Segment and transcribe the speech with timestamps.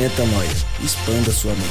[0.00, 0.48] Metanoia.
[0.82, 1.68] Expanda sua mente.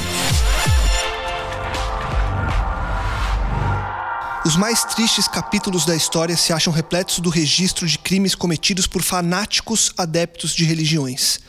[4.46, 9.02] Os mais tristes capítulos da história se acham repletos do registro de crimes cometidos por
[9.02, 11.40] fanáticos adeptos de religiões.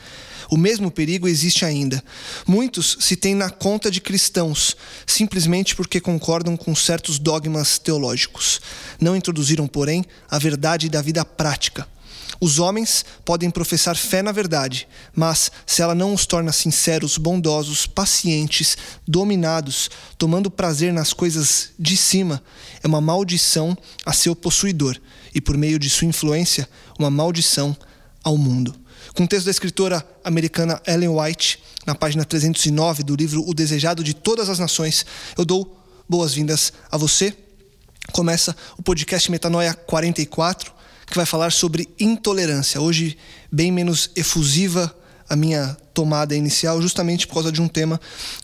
[0.50, 2.02] O mesmo perigo existe ainda.
[2.48, 4.76] Muitos se têm na conta de cristãos,
[5.06, 8.60] simplesmente porque concordam com certos dogmas teológicos.
[9.00, 11.86] Não introduziram, porém, a verdade da vida prática.
[12.42, 17.86] Os homens podem professar fé na verdade, mas se ela não os torna sinceros, bondosos,
[17.86, 18.76] pacientes,
[19.06, 22.42] dominados, tomando prazer nas coisas de cima,
[22.82, 24.98] é uma maldição a seu possuidor
[25.32, 27.76] e, por meio de sua influência, uma maldição
[28.24, 28.74] ao mundo.
[29.14, 34.02] Com o texto da escritora americana Ellen White, na página 309 do livro O Desejado
[34.02, 35.06] de Todas as Nações,
[35.38, 37.36] eu dou boas-vindas a você.
[38.10, 40.81] Começa o podcast Metanoia 44,
[41.12, 42.80] que vai falar sobre intolerância.
[42.80, 43.18] Hoje,
[43.50, 44.94] bem menos efusiva
[45.28, 48.00] a minha tomada inicial, justamente por causa de um tema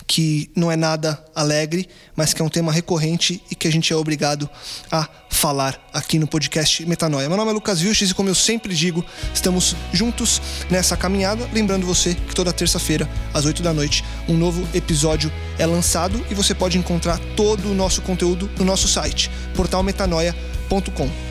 [0.07, 3.91] que não é nada alegre, mas que é um tema recorrente e que a gente
[3.93, 4.49] é obrigado
[4.91, 7.29] a falar aqui no podcast Metanoia.
[7.29, 9.05] Meu nome é Lucas Vilches e, como eu sempre digo,
[9.35, 10.41] estamos juntos
[10.71, 11.49] nessa caminhada.
[11.53, 16.35] Lembrando você que toda terça-feira, às 8 da noite, um novo episódio é lançado e
[16.35, 21.28] você pode encontrar todo o nosso conteúdo no nosso site, portalmetanoia.com.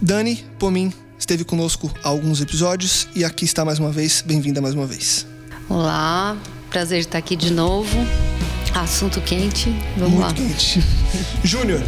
[0.00, 0.90] Dani Pomin
[1.26, 4.22] esteve conosco há alguns episódios e aqui está mais uma vez.
[4.24, 5.26] Bem-vinda mais uma vez.
[5.68, 6.36] Olá,
[6.70, 7.98] prazer estar aqui de novo.
[8.72, 10.48] Assunto quente, vamos Muito lá.
[10.48, 10.80] quente.
[11.42, 11.82] Júnior,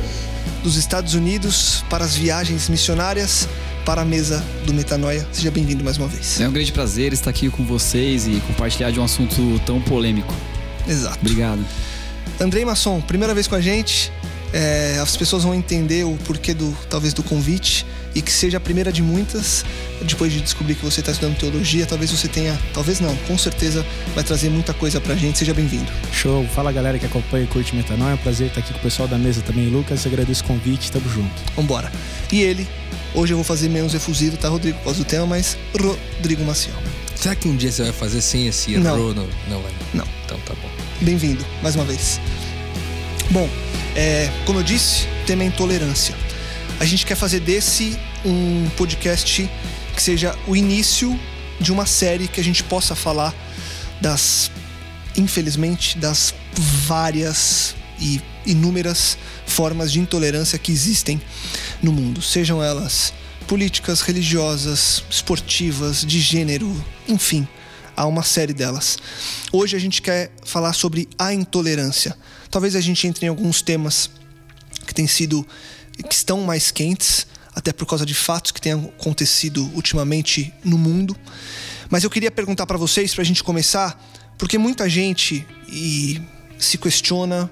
[0.64, 3.48] dos Estados Unidos para as viagens missionárias
[3.86, 5.24] para a mesa do Metanoia.
[5.30, 6.40] Seja bem-vindo mais uma vez.
[6.40, 10.34] É um grande prazer estar aqui com vocês e compartilhar de um assunto tão polêmico.
[10.86, 11.18] Exato.
[11.20, 11.64] Obrigado.
[12.40, 14.10] Andrei Masson, primeira vez com a gente.
[14.52, 18.60] É, as pessoas vão entender o porquê do talvez do convite e que seja a
[18.60, 19.64] primeira de muitas.
[20.02, 23.84] Depois de descobrir que você está estudando teologia, talvez você tenha, talvez não, com certeza
[24.14, 25.38] vai trazer muita coisa pra gente.
[25.38, 25.90] Seja bem-vindo.
[26.12, 28.82] Show, fala galera que acompanha e curte Metanoia, é um prazer estar aqui com o
[28.82, 31.30] pessoal da mesa também, Lucas, agradeço o convite, tamo junto.
[31.54, 31.92] Vambora.
[32.32, 32.66] E ele,
[33.14, 34.78] hoje eu vou fazer menos efusivo, tá, Rodrigo?
[34.78, 36.76] Por causa do tema, mas Rodrigo Maciel.
[37.14, 38.96] Será que um dia você vai fazer sem esse Não.
[38.96, 39.14] ro?
[39.14, 39.72] Não, não vai.
[39.92, 40.04] Não.
[40.24, 40.70] Então tá bom.
[41.00, 42.20] Bem-vindo, mais uma vez.
[43.30, 43.46] Bom,
[43.94, 46.14] é, como eu disse, o tema é intolerância.
[46.80, 49.48] A gente quer fazer desse um podcast
[49.94, 51.18] que seja o início
[51.60, 53.34] de uma série que a gente possa falar
[54.00, 54.50] das,
[55.14, 61.20] infelizmente, das várias e inúmeras formas de intolerância que existem
[61.82, 63.12] no mundo, sejam elas
[63.46, 67.46] políticas, religiosas, esportivas, de gênero, enfim,
[67.94, 68.96] há uma série delas.
[69.52, 72.16] Hoje a gente quer falar sobre a intolerância.
[72.50, 74.10] Talvez a gente entre em alguns temas
[74.86, 75.46] que têm sido
[76.08, 81.16] que estão mais quentes, até por causa de fatos que têm acontecido ultimamente no mundo.
[81.90, 84.00] Mas eu queria perguntar para vocês, para a gente começar,
[84.38, 85.46] porque muita gente
[86.58, 87.50] se questiona.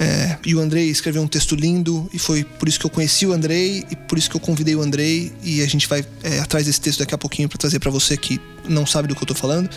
[0.00, 3.26] É, e o Andrei escreveu um texto lindo, e foi por isso que eu conheci
[3.26, 6.38] o Andrei, e por isso que eu convidei o Andrei, e a gente vai é,
[6.38, 9.22] atrás desse texto daqui a pouquinho para trazer para você que não sabe do que
[9.22, 9.68] eu tô falando.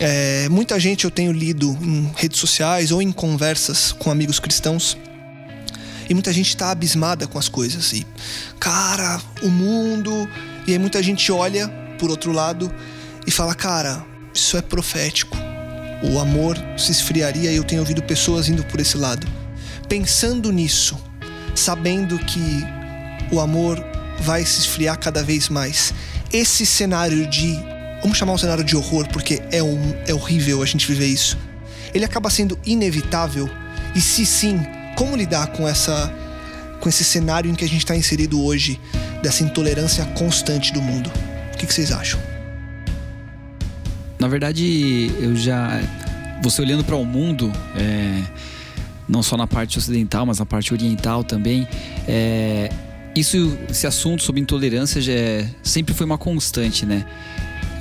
[0.00, 4.96] É, muita gente eu tenho lido em redes sociais ou em conversas com amigos cristãos
[6.08, 7.92] e muita gente está abismada com as coisas.
[7.92, 8.06] E,
[8.58, 10.28] cara, o mundo.
[10.66, 11.68] E aí muita gente olha
[11.98, 12.72] por outro lado
[13.26, 14.04] e fala, cara,
[14.34, 15.36] isso é profético.
[16.12, 19.26] O amor se esfriaria e eu tenho ouvido pessoas indo por esse lado.
[19.88, 20.98] Pensando nisso,
[21.54, 22.64] sabendo que
[23.32, 23.82] o amor
[24.20, 25.94] vai se esfriar cada vez mais.
[26.32, 27.58] Esse cenário de.
[28.02, 31.38] Vamos chamar um cenário de horror, porque é, um, é horrível a gente viver isso.
[31.94, 33.48] Ele acaba sendo inevitável?
[33.94, 34.60] E se sim,
[34.96, 36.12] como lidar com essa.
[36.80, 38.78] com esse cenário em que a gente está inserido hoje,
[39.22, 41.10] dessa intolerância constante do mundo?
[41.54, 42.33] O que, que vocês acham?
[44.24, 45.82] Na verdade, eu já.
[46.42, 48.22] Você olhando para o mundo, é,
[49.06, 51.68] não só na parte ocidental, mas na parte oriental também,
[52.08, 52.70] é,
[53.14, 57.04] isso, esse assunto sobre intolerância já é, sempre foi uma constante, né?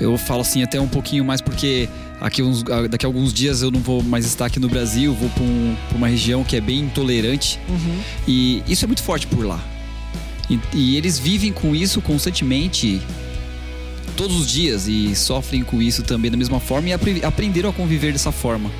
[0.02, 1.88] Eu falo assim até um pouquinho mais porque
[2.20, 5.30] aqui uns, daqui a alguns dias eu não vou mais estar aqui no Brasil, vou
[5.30, 8.00] para um, uma região que é bem intolerante Uhum.
[8.28, 9.64] e isso é muito forte por lá.
[10.50, 13.02] E, e eles vivem com isso constantemente,
[14.14, 17.74] todos os dias, e sofrem com isso também da mesma forma e apre- aprenderam a
[17.74, 18.72] conviver dessa forma.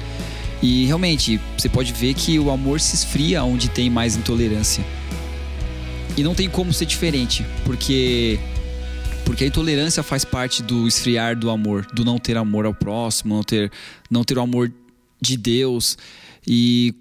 [0.62, 4.84] E realmente, você pode ver que o amor se esfria onde tem mais intolerância.
[6.16, 8.40] E não tem como ser diferente, porque
[9.26, 13.36] porque a intolerância faz parte do esfriar do amor, do não ter amor ao próximo,
[13.36, 13.72] não ter
[14.10, 14.72] não ter o amor
[15.22, 15.98] de Deus
[16.46, 16.94] e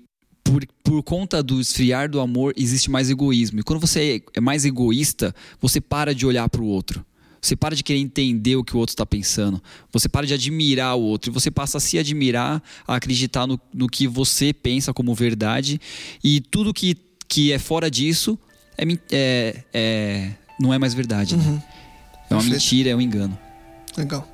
[0.42, 3.60] por, por conta do esfriar do amor existe mais egoísmo.
[3.60, 7.04] E quando você é mais egoísta, você para de olhar para o outro.
[7.44, 9.60] Você para de querer entender o que o outro está pensando.
[9.92, 11.28] Você para de admirar o outro.
[11.28, 15.80] E você passa a se admirar, a acreditar no, no que você pensa como verdade.
[16.22, 16.96] E tudo que,
[17.26, 18.38] que é fora disso
[18.78, 20.30] é, é- é-
[20.60, 21.36] não é mais verdade.
[21.36, 21.42] né?
[21.44, 21.54] Uhum.
[22.30, 22.52] É uma Perfeito.
[22.52, 23.36] mentira, é um engano.
[23.98, 24.28] Legal.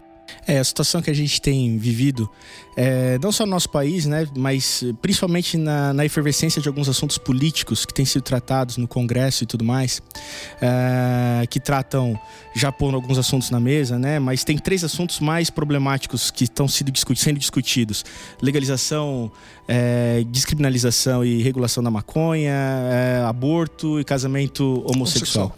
[0.46, 2.30] É, a situação que a gente tem vivido,
[2.80, 6.88] é, não só no nosso país, né, mas eh, principalmente na, na efervescência de alguns
[6.88, 10.00] assuntos políticos que têm sido tratados no Congresso e tudo mais,
[10.62, 12.16] é, que tratam,
[12.54, 16.68] já pondo alguns assuntos na mesa, né, mas tem três assuntos mais problemáticos que estão
[16.68, 18.04] sido discu- sendo discutidos:
[18.40, 19.30] legalização,
[19.66, 22.54] é, descriminalização e regulação da maconha,
[23.28, 25.54] aborto e casamento homossexual.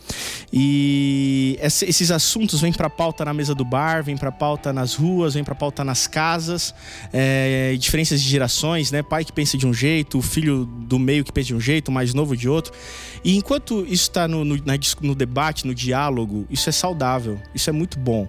[0.53, 4.95] E esse- esses assuntos vêm para pauta na mesa do bar, vêm para pauta nas
[4.95, 6.75] ruas, vêm para pauta nas casas,
[7.13, 9.03] é, diferenças de gerações, né?
[9.03, 12.15] Pai que pensa de um jeito, filho do meio que pensa de um jeito, mais
[12.15, 12.73] novo de outro.
[13.25, 14.57] E enquanto isso está no, no,
[15.03, 18.29] no debate, no diálogo, isso é saudável, isso é muito bom.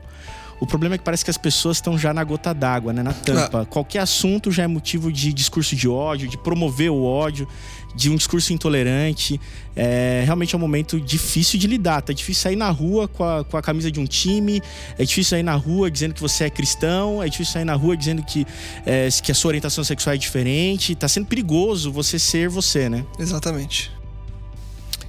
[0.62, 3.02] O problema é que parece que as pessoas estão já na gota d'água, né?
[3.02, 3.66] Na tampa.
[3.66, 7.48] Qualquer assunto já é motivo de discurso de ódio, de promover o ódio,
[7.96, 9.42] de um discurso intolerante.
[9.75, 12.04] É, realmente é um momento difícil de lidar.
[12.04, 14.62] Tá difícil sair na rua com a, com a camisa de um time,
[15.00, 17.98] é difícil sair na rua dizendo que você é cristão, é difícil sair na rua
[17.98, 18.46] dizendo que,
[18.86, 20.94] é, que a sua orientação sexual é diferente.
[20.94, 23.04] Tá sendo perigoso você ser você, né?
[23.18, 23.92] Exatamente.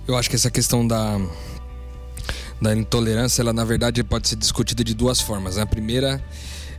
[0.09, 1.21] Eu acho que essa questão da,
[2.63, 5.57] da intolerância, ela na verdade pode ser discutida de duas formas.
[5.57, 5.63] né?
[5.63, 6.23] A primeira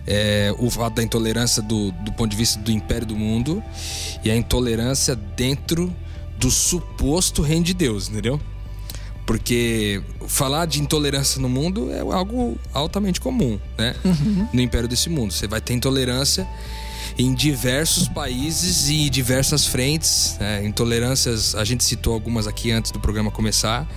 [0.07, 3.63] é o fato da intolerância do, do ponto de vista do império do mundo
[4.24, 5.94] e a intolerância dentro
[6.38, 8.39] do suposto reino de Deus, entendeu?
[9.25, 13.95] Porque falar de intolerância no mundo é algo altamente comum, né?
[14.51, 15.31] No império desse mundo.
[15.31, 16.45] Você vai ter intolerância
[17.18, 20.36] em diversos países e diversas frentes.
[20.39, 20.65] né?
[20.65, 23.88] Intolerâncias, a gente citou algumas aqui antes do programa começar,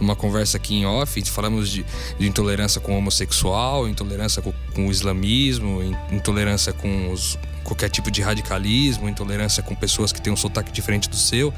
[0.00, 1.22] numa conversa aqui em off.
[1.26, 1.84] Falamos de,
[2.18, 7.88] de intolerância com o homossexual, intolerância com, com o islamismo, in- intolerância com os- qualquer
[7.90, 11.52] tipo de radicalismo, intolerância com pessoas que têm um sotaque diferente do seu.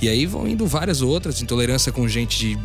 [0.00, 2.58] E aí vão indo várias outras, intolerância com gente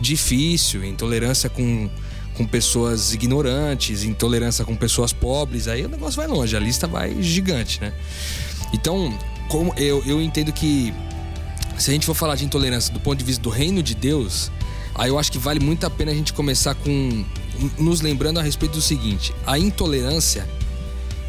[0.00, 1.88] difícil, intolerância com,
[2.36, 7.22] com pessoas ignorantes, intolerância com pessoas pobres, aí o negócio vai longe, a lista vai
[7.22, 7.92] gigante, né?
[8.72, 9.16] Então,
[9.48, 10.92] como eu, eu entendo que
[11.78, 14.50] se a gente for falar de intolerância do ponto de vista do reino de Deus,
[14.94, 17.24] aí eu acho que vale muito a pena a gente começar com
[17.78, 20.48] nos lembrando a respeito do seguinte: a intolerância,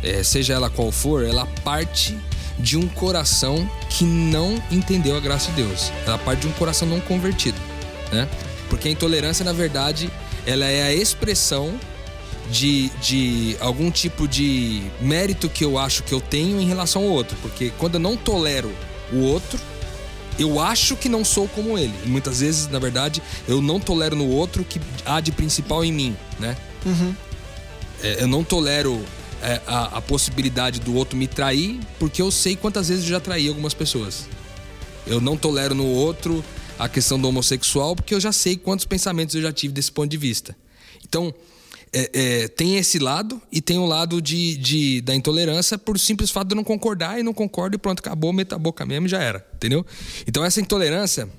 [0.03, 2.17] é, seja ela qual for, ela parte
[2.57, 5.91] de um coração que não entendeu a graça de Deus.
[6.05, 7.57] Ela parte de um coração não convertido,
[8.12, 8.27] né?
[8.69, 10.10] Porque a intolerância, na verdade,
[10.45, 11.77] ela é a expressão
[12.50, 17.10] de, de algum tipo de mérito que eu acho que eu tenho em relação ao
[17.10, 17.38] outro.
[17.41, 18.72] Porque quando eu não tolero
[19.12, 19.60] o outro,
[20.37, 21.93] eu acho que não sou como ele.
[22.05, 25.83] E muitas vezes, na verdade, eu não tolero no outro o que há de principal
[25.83, 26.55] em mim, né?
[28.03, 29.03] É, eu não tolero
[29.41, 33.19] é, a, a possibilidade do outro me trair porque eu sei quantas vezes eu já
[33.19, 34.27] traí algumas pessoas.
[35.07, 36.43] Eu não tolero no outro
[36.77, 40.09] a questão do homossexual porque eu já sei quantos pensamentos eu já tive desse ponto
[40.09, 40.55] de vista.
[41.07, 41.33] Então,
[41.97, 42.09] é,
[42.43, 46.49] é, tem esse lado e tem o lado de, de- da intolerância por simples fato
[46.49, 49.09] de eu não concordar e não concordo e pronto, acabou, meta a boca mesmo e
[49.09, 49.85] já era, entendeu?
[50.27, 51.29] Então, essa intolerância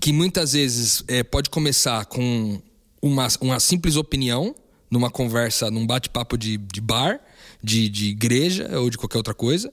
[0.00, 2.60] que muitas vezes é, pode começar com
[3.00, 4.54] uma, uma simples opinião,
[4.90, 7.20] numa conversa, num bate-papo de, de bar,
[7.62, 9.72] de, de igreja ou de qualquer outra coisa,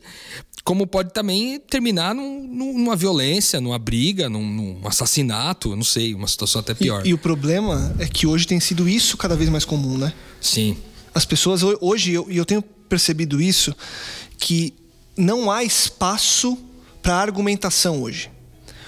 [0.63, 6.13] como pode também terminar num- num- numa violência, numa briga, num, num assassinato, não sei,
[6.13, 7.06] uma situação até E, pior.
[7.08, 10.13] e o problema é que hoje tem sido isso cada vez mais comum, né?
[10.39, 10.77] Sim.
[11.13, 13.75] As pessoas ho- hoje, eu- e eu tenho percebido isso,
[14.38, 14.74] que
[15.18, 16.58] não há espaço
[17.01, 18.30] para argumentação hoje.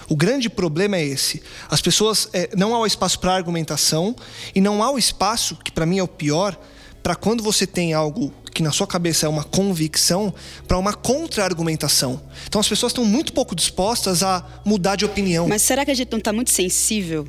[0.09, 1.41] O grande problema é esse.
[1.69, 4.15] As pessoas é, não há o espaço para argumentação
[4.53, 6.59] e não há o espaço, que para mim é o pior,
[7.01, 10.33] para quando você tem algo que na sua cabeça é uma convicção,
[10.67, 12.21] para uma contra-argumentação.
[12.47, 15.47] Então as pessoas estão muito pouco dispostas a mudar de opinião.
[15.47, 17.27] Mas será que a gente não tá muito sensível?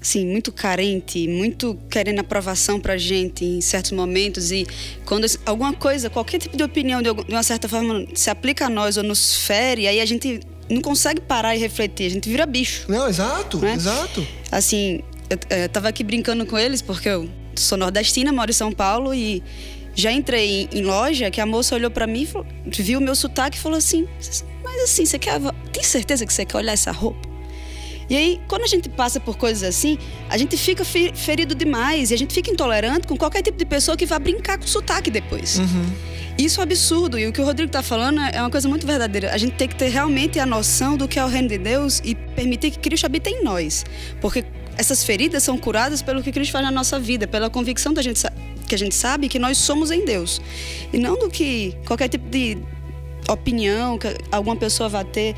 [0.00, 4.66] Assim, muito carente, muito querendo aprovação pra gente em certos momentos e
[5.06, 8.98] quando alguma coisa, qualquer tipo de opinião de uma certa forma se aplica a nós
[8.98, 12.84] ou nos fere, aí a gente não consegue parar e refletir, a gente vira bicho.
[12.86, 13.72] Não, exato, Né?
[13.72, 14.26] exato.
[14.52, 15.00] Assim,
[15.30, 17.26] eu, eu tava aqui brincando com eles porque eu
[17.56, 19.42] sou nordestina, moro em São Paulo e
[19.94, 23.14] já entrei em, em loja que a moça olhou pra mim, falou- viu o meu
[23.14, 24.06] sotaque e falou assim:
[24.62, 25.40] "Mas assim, você quer
[25.72, 27.34] tem certeza que você quer olhar essa roupa?"
[28.08, 29.96] E aí, quando a gente passa por coisas assim,
[30.28, 33.64] a gente fica fe- ferido demais e a gente fica intolerante com qualquer tipo de
[33.64, 35.58] pessoa que vá brincar com sotaque depois.
[36.36, 37.18] Isso é um absurdo.
[37.18, 39.32] E o que o Rodrigo está falando é uma coisa muito verdadeira.
[39.32, 42.02] A gente tem que ter realmente a noção do que é o reino de Deus
[42.04, 43.86] e permitir que Cristo habite em nós.
[44.20, 44.44] Porque
[44.76, 48.20] essas feridas são curadas pelo que Cristo faz na nossa vida, pela convicção da gente,
[48.74, 50.40] que a gente sabe que nós somos em Deus.
[50.92, 52.58] E não do que qualquer tipo de
[53.28, 55.34] opinião que alguma pessoa vai ter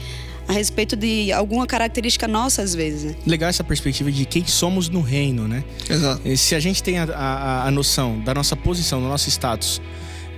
[0.49, 3.05] a respeito de alguma característica nossa, às vezes.
[3.05, 3.17] Né?
[3.27, 5.65] Legal essa perspectiva de quem somos no reino, né?
[5.89, 6.23] Exato.
[6.25, 9.81] E Se a gente tem a, a, a noção da nossa posição, do nosso status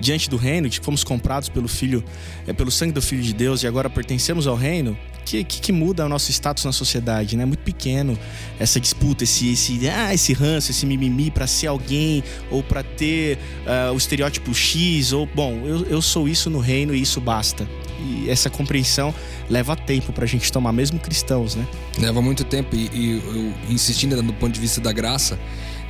[0.00, 2.02] diante do reino, de que fomos comprados pelo filho,
[2.46, 4.96] é, pelo sangue do Filho de Deus e agora pertencemos ao reino,
[5.28, 7.44] que, que, que muda o nosso status na sociedade, né?
[7.44, 8.18] Muito pequeno
[8.58, 13.38] essa disputa, esse, esse, ah, esse ranço, esse mimimi pra ser alguém ou pra ter
[13.66, 17.68] ah, o estereótipo X ou bom, eu, eu sou isso no reino e isso basta.
[18.00, 19.14] E essa compreensão
[19.50, 21.66] leva tempo pra gente tomar, mesmo cristãos, né?
[21.98, 25.38] Leva muito tempo e, e eu insistindo no ponto de vista da graça,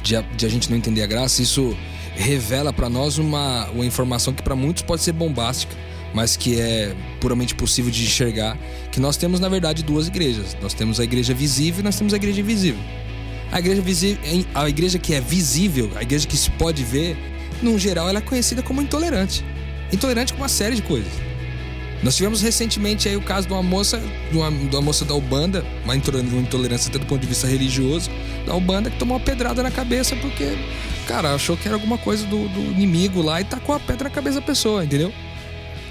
[0.03, 1.77] de a, de a gente não entender a graça, isso
[2.17, 5.77] revela pra nós uma, uma informação que pra muitos pode ser bombástica,
[6.15, 8.57] mas que é puramente possível de enxergar,
[8.91, 10.57] que nós temos na verdade duas igrejas.
[10.61, 12.81] Nós temos a igreja visível e nós temos a igreja invisível.
[13.51, 14.19] A igreja visível,
[14.55, 17.17] a igreja que é visível, a igreja que se pode ver,
[17.63, 19.45] no geral ela é conhecida como intolerante.
[19.93, 21.13] Intolerante com uma série de coisas.
[22.03, 24.01] Nós tivemos recentemente aí o caso de uma moça,
[24.31, 28.09] de uma, de uma moça da Ubanda, uma intolerância até do ponto de vista religioso,
[28.47, 30.57] da Ubanda, que tomou uma pedrada na cabeça porque,
[31.09, 34.15] cara, achou que era alguma coisa do, do inimigo lá e tacou a pedra na
[34.15, 35.13] cabeça da pessoa, entendeu?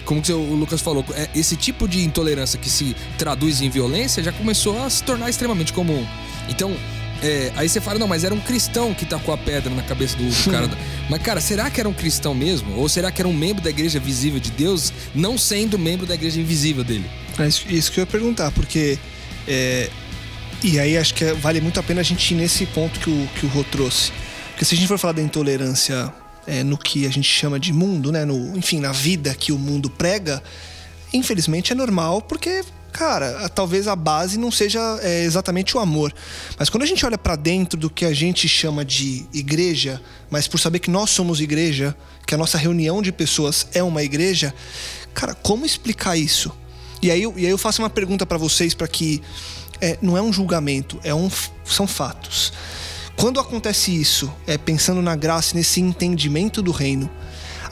[0.08, 4.24] Como que o Lucas falou, é, esse tipo de intolerância que se traduz em violência
[4.24, 6.08] já começou a se tornar extremamente comum.
[6.48, 6.74] Então,
[7.22, 10.16] é, aí você fala, não, mas era um cristão que tacou a pedra na cabeça
[10.16, 10.70] do, do cara.
[11.10, 12.76] Mas, cara, será que era um cristão mesmo?
[12.76, 16.16] Ou será que era um membro da igreja visível de Deus, não sendo membro da
[16.16, 17.10] igreja invisível dele?
[17.40, 19.00] É isso, isso que eu ia perguntar, porque.
[19.48, 19.90] é,
[20.64, 23.10] e aí acho que é- vale muito a pena a gente ir nesse ponto que
[23.10, 24.12] o, que o Rô trouxe.
[24.50, 26.12] Porque se a gente for falar da intolerância
[26.48, 28.26] é, no que a gente chama de mundo, né?
[28.26, 30.42] No, enfim, na vida que o mundo prega,
[31.14, 36.14] infelizmente é normal, porque, cara, talvez a base não seja é, exatamente o amor.
[36.58, 40.48] Mas quando a gente olha pra dentro do que a gente chama de igreja, mas
[40.48, 44.54] por saber que nós somos igreja, que a nossa reunião de pessoas é uma igreja,
[45.14, 46.52] cara, como explicar isso?
[47.02, 49.22] E aí, eu- e aí eu faço uma pergunta pra vocês para que
[49.80, 51.30] é, não é um julgamento, é um,
[51.64, 52.52] são fatos.
[53.18, 57.10] Quando acontece isso, é pensando na graça, e nesse entendimento do reino,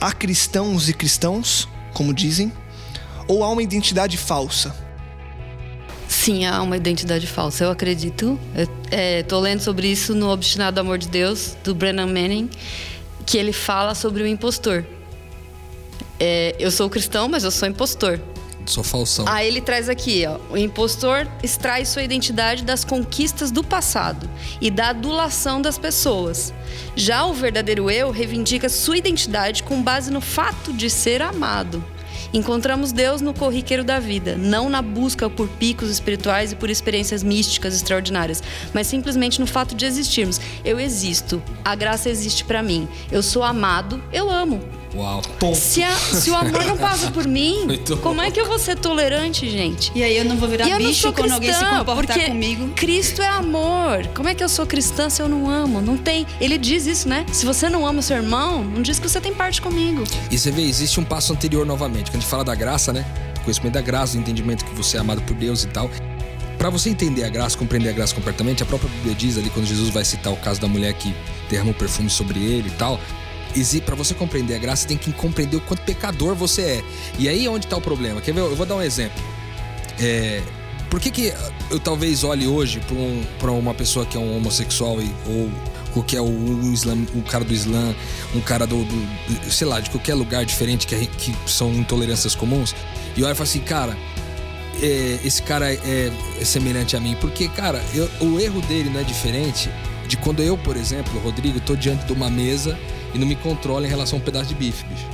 [0.00, 2.52] há cristãos e cristãos, como dizem,
[3.28, 4.74] ou há uma identidade falsa?
[6.08, 7.62] Sim, há uma identidade falsa.
[7.62, 8.38] Eu acredito.
[8.56, 12.50] Eu é, lendo sobre isso no Obstinado Amor de Deus, do Brennan Manning,
[13.24, 14.84] que ele fala sobre o impostor.
[16.18, 18.20] É, eu sou cristão, mas eu sou impostor.
[18.66, 19.24] Sou falsão.
[19.28, 24.28] Aí ele traz aqui, ó, o impostor extrai sua identidade das conquistas do passado
[24.60, 26.52] e da adulação das pessoas.
[26.94, 31.82] Já o verdadeiro eu reivindica sua identidade com base no fato de ser amado.
[32.32, 37.22] Encontramos Deus no corriqueiro da vida, não na busca por picos espirituais e por experiências
[37.22, 38.42] místicas extraordinárias,
[38.74, 40.40] mas simplesmente no fato de existirmos.
[40.64, 42.88] Eu existo, a graça existe pra mim.
[43.10, 44.60] Eu sou amado, eu amo.
[44.96, 45.22] Uau.
[45.54, 47.66] Se, a- se o amor não passa por mim,
[48.02, 49.92] como é que eu vou ser tolerante, gente?
[49.94, 51.78] E aí eu não vou virar E eu não bicho sou quando alguém se cristã,
[51.78, 52.68] comportar porque comigo.
[52.74, 54.06] Cristo é amor.
[54.14, 55.80] Como é que eu sou cristã se eu não amo?
[55.80, 56.26] Não tem.
[56.40, 57.26] Ele diz isso, né?
[57.32, 60.02] Se você não ama o seu irmão, não diz que você tem parte comigo.
[60.30, 62.10] E você vê, existe um passo anterior novamente.
[62.10, 63.04] Quando a gente fala da graça, né?
[63.34, 65.90] Do conhecimento da graça, do entendimento que você é amado por Deus e tal.
[66.58, 69.66] Pra você entender a graça, compreender a graça completamente, a própria Bíblia diz ali, quando
[69.66, 71.14] Jesus vai citar o caso da mulher que
[71.50, 72.98] derrama o perfume sobre ele e tal,
[73.84, 76.84] para você compreender a graça, tem que compreender o quanto pecador você é.
[77.18, 78.20] E aí é onde está o problema.
[78.20, 78.40] Quer ver?
[78.40, 79.22] Eu vou dar um exemplo.
[79.98, 80.42] É,
[80.90, 81.32] por que, que
[81.70, 82.80] eu talvez olhe hoje
[83.38, 85.50] para um, uma pessoa que é um homossexual e, ou
[85.94, 87.94] o, um, islam, um cara do Islã,
[88.34, 92.74] um cara do, do, sei lá, de qualquer lugar diferente que, que são intolerâncias comuns,
[93.16, 93.96] e olha e fala assim, cara,
[94.82, 97.16] é, esse cara é, é, semelhante a mim.
[97.20, 99.70] Porque, cara, eu, o erro dele não é diferente
[100.06, 102.78] de quando eu, por exemplo, Rodrigo, tô diante de uma mesa
[103.16, 105.06] e não me controla em relação a um pedaço de bife, bicho.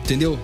[0.00, 0.38] Entendeu?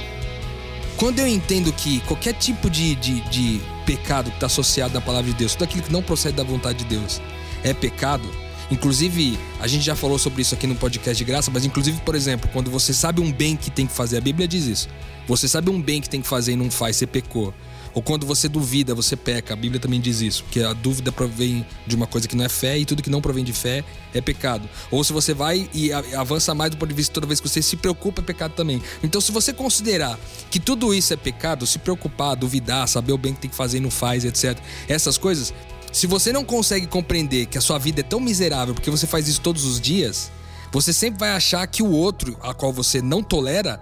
[0.97, 5.31] Quando eu entendo que qualquer tipo de, de, de pecado que está associado à palavra
[5.31, 7.21] de Deus, tudo aquilo que não procede da vontade de Deus,
[7.63, 8.29] é pecado,
[8.75, 12.17] Inclusive, a gente já falou sobre isso aqui no podcast de graça, mas inclusive, por
[12.17, 14.89] exemplo, quando você sabe um bem que tem que fazer, a Bíblia diz isso.
[15.29, 17.55] Você sabe um bem que tem que fazer e não faz, você pecou.
[17.95, 19.55] Ou quando você duvida, você peca.
[19.55, 22.49] A Bíblia também diz isso, porque a dúvida provém de uma coisa que não é
[22.49, 24.69] fé e tudo que não provém de fé é pecado.
[24.91, 27.63] Ou se você vai e avança mais do ponto de vista toda vez que você
[27.63, 28.83] se preocupa é pecado também.
[29.05, 30.19] Então, se você considerar
[30.51, 33.77] que tudo isso é pecado, se preocupar, duvidar, saber o bem que tem que fazer
[33.77, 34.59] e não faz, etc.
[34.89, 35.55] Essas coisas,
[35.95, 39.29] se você não consegue compreender que a sua vida é tão miserável porque você faz
[39.29, 40.31] isso todos os dias,
[40.73, 43.81] você sempre vai achar que o outro, a qual você não tolera,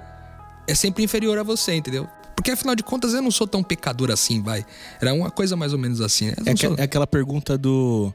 [0.69, 2.07] é sempre inferior a você, entendeu?
[2.37, 4.63] Porque afinal de contas eu não sou tão pecador assim, vai.
[5.01, 6.27] Era uma coisa mais ou menos assim.
[6.27, 6.35] Né?
[6.45, 6.75] É, sou...
[6.77, 8.13] é, aquela pergunta do.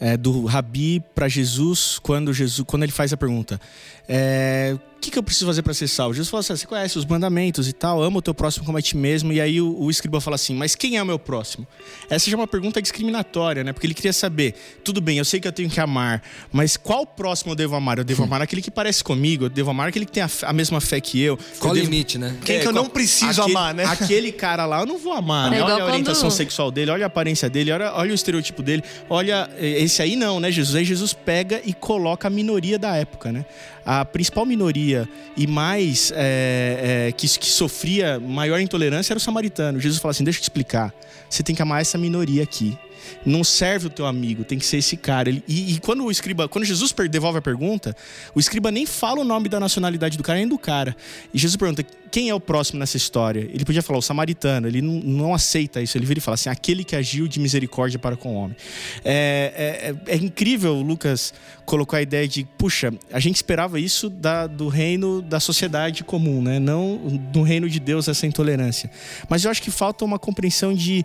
[0.00, 3.60] É, do Rabi para Jesus quando Jesus quando ele faz a pergunta
[4.08, 6.14] é, que, que eu preciso fazer para ser salvo?
[6.14, 8.82] Jesus falou assim: você conhece os mandamentos e tal, ama o teu próximo como a
[8.82, 9.32] ti mesmo.
[9.32, 11.66] E aí o, o escriba fala assim: mas quem é o meu próximo?
[12.08, 13.72] Essa já é uma pergunta discriminatória, né?
[13.72, 16.22] Porque ele queria saber: tudo bem, eu sei que eu tenho que amar,
[16.52, 17.98] mas qual próximo eu devo amar?
[17.98, 20.52] Eu devo amar aquele que parece comigo, eu devo amar aquele que tem a, a
[20.52, 21.38] mesma fé que eu.
[21.58, 22.36] Qual o limite, né?
[22.44, 23.84] Quem é, que eu não preciso aquele, amar, né?
[23.84, 25.58] Aquele cara lá eu não vou amar, né?
[25.58, 25.88] É olha a quando...
[25.88, 29.50] orientação sexual dele, olha a aparência dele, olha, olha o estereotipo dele, olha.
[29.58, 30.76] Esse aí não, né, Jesus?
[30.76, 33.44] Aí Jesus pega e coloca a minoria da época, né?
[33.84, 39.80] A principal minoria e mais é, é, que, que sofria maior intolerância era o samaritano.
[39.80, 40.92] Jesus fala assim: deixa eu te explicar.
[41.28, 42.78] Você tem que amar essa minoria aqui
[43.24, 45.30] não serve o teu amigo, tem que ser esse cara.
[45.30, 47.96] E, e, quando o escriba, quando Jesus devolve a pergunta,
[48.34, 50.96] o escriba nem fala o nome da nacionalidade do cara, nem do cara.
[51.32, 53.40] E Jesus pergunta: quem é o próximo nessa história?
[53.40, 55.98] Ele podia falar o samaritano, ele não, não aceita isso.
[55.98, 58.56] Ele vira e fala assim: aquele que agiu de misericórdia para com o homem.
[59.04, 64.08] É, é, é, é incrível, Lucas colocou a ideia de, puxa, a gente esperava isso
[64.08, 66.60] da, do reino da sociedade comum, né?
[66.60, 66.98] Não
[67.32, 68.90] do reino de Deus, essa intolerância.
[69.28, 71.04] Mas eu acho que falta uma compreensão de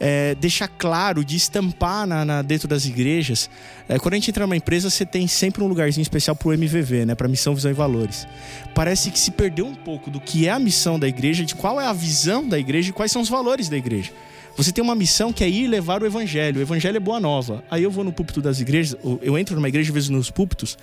[0.00, 3.50] é, deixar claro, de estampar na, na dentro das igrejas.
[3.88, 6.52] É, quando a gente entra numa empresa, você tem sempre um lugarzinho especial para o
[6.52, 7.14] MVV, né?
[7.14, 8.26] Para missão, visão e valores.
[8.74, 11.80] Parece que se perdeu um pouco do que é a missão da igreja, de qual
[11.80, 14.12] é a visão da igreja e quais são os valores da igreja.
[14.56, 16.58] Você tem uma missão que é ir levar o evangelho.
[16.58, 17.62] O evangelho é boa nova.
[17.70, 20.76] Aí eu vou no púlpito das igrejas, eu entro numa igreja, às vezes nos púlpitos,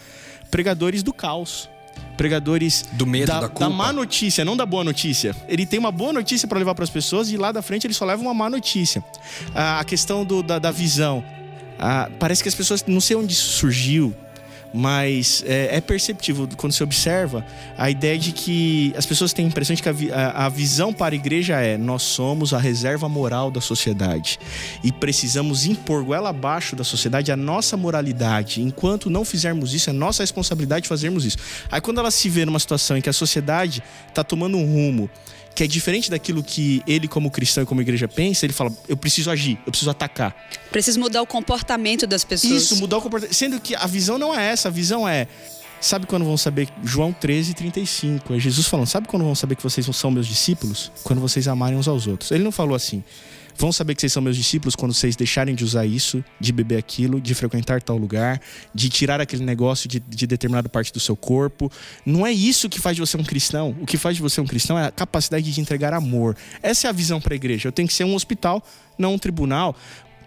[0.50, 1.70] pregadores do caos
[2.18, 5.36] pregadores do medo, da, da, da, má notícia, não da boa notícia.
[5.48, 7.94] Ele tem uma boa notícia para levar para as pessoas e lá da frente ele
[7.94, 9.04] só leva uma má notícia.
[9.54, 11.24] a questão do, da, da visão.
[12.20, 14.16] parece que as pessoas não sei onde isso surgiu,
[14.76, 17.46] mas é, é, perceptível quando se observa
[17.78, 21.16] a ideia de que as pessoas têm a impressão de que a, a, visão para
[21.16, 24.38] a igreja é nós somos a reserva moral da sociedade
[24.84, 28.62] e precisamos impor goela abaixo da sociedade a nossa moralidade.
[28.62, 31.38] Enquanto não fizermos isso, é nossa responsabilidade fazermos isso.
[31.72, 35.10] Aí quando ela se vê numa situação em que a sociedade está tomando um rumo
[35.56, 38.98] que é diferente daquilo que ele, como cristão e como igreja, pensa, ele fala: eu
[38.98, 40.36] preciso agir, eu preciso atacar.
[40.70, 42.64] Preciso mudar o comportamento das pessoas.
[42.64, 43.34] Isso, mudar o comportamento.
[43.34, 45.28] Sendo que a visão não é essa, a visão é.
[45.80, 46.68] Sabe quando vão saber?
[46.84, 48.34] João 13, 35.
[48.34, 50.92] É Jesus falando: Sabe quando vão saber que vocês são meus discípulos?
[51.04, 52.32] Quando vocês amarem uns aos outros.
[52.32, 53.02] Ele não falou assim.
[53.58, 56.78] Vão saber que vocês são meus discípulos quando vocês deixarem de usar isso, de beber
[56.78, 58.42] aquilo, de frequentar tal lugar,
[58.74, 61.72] de tirar aquele negócio de, de determinada parte do seu corpo.
[62.06, 63.76] Não é isso que faz de você um cristão.
[63.80, 66.36] O que faz de você um cristão é a capacidade de entregar amor.
[66.62, 67.70] Essa é a visão para a igreja.
[67.70, 68.62] Eu tenho que ser um hospital,
[68.98, 69.76] não um tribunal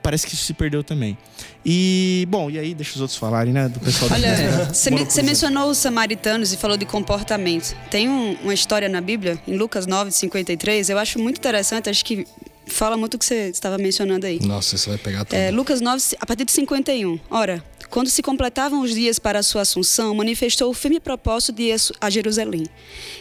[0.03, 1.19] parece que isso se perdeu também.
[1.67, 3.69] E, bom, e aí deixa os outros falarem, né?
[3.69, 7.77] Do pessoal Olha, você me, mencionou os samaritanos e falou de comportamento.
[7.91, 12.03] Tem um, uma história na Bíblia, em Lucas 9, 53, eu acho muito interessante, acho
[12.05, 12.27] que
[12.69, 14.39] fala muito o que você estava mencionando aí.
[14.41, 15.37] Nossa, você vai pegar tudo.
[15.37, 17.19] É, Lucas 9, a partir de 51.
[17.31, 21.65] Ora, quando se completavam os dias para a sua assunção, manifestou o firme propósito de
[21.65, 22.67] ir a Jerusalém.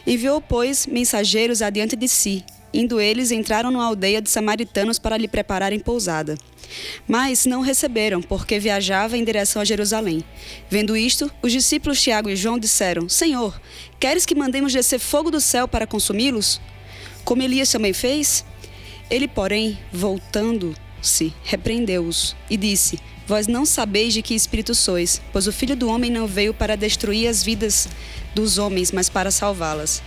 [0.05, 2.43] Enviou, pois, mensageiros adiante de si.
[2.73, 6.37] Indo eles, entraram numa aldeia de samaritanos para lhe prepararem pousada.
[7.07, 10.23] Mas não receberam, porque viajava em direção a Jerusalém.
[10.69, 13.59] Vendo isto, os discípulos Tiago e João disseram: Senhor,
[13.99, 16.59] queres que mandemos descer fogo do céu para consumi-los?
[17.23, 18.43] Como Elias também fez?
[19.09, 25.51] Ele, porém, voltando-se, repreendeu-os e disse: Vós não sabeis de que espírito sois, pois o
[25.51, 27.87] Filho do Homem não veio para destruir as vidas
[28.33, 30.01] dos homens, mas para salvá-las.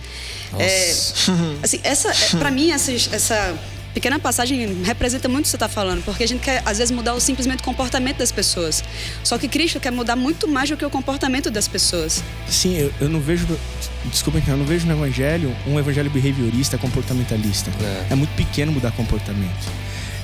[0.57, 0.91] É,
[1.61, 3.59] assim, essa, é, para mim, essa, essa
[3.93, 6.91] pequena passagem representa muito o que você está falando, porque a gente quer, às vezes,
[6.91, 8.83] mudar o, simplesmente o comportamento das pessoas.
[9.23, 12.23] Só que Cristo quer mudar muito mais do que o comportamento das pessoas.
[12.47, 13.47] Sim, eu, eu não vejo.
[14.05, 17.71] Desculpa, eu não vejo no evangelho um evangelho behaviorista, comportamentalista.
[18.09, 19.69] É, é muito pequeno mudar comportamento.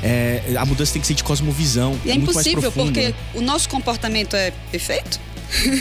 [0.03, 1.97] É, a mudança tem que ser de cosmovisão.
[2.05, 5.19] E é, é impossível, porque o nosso comportamento é perfeito.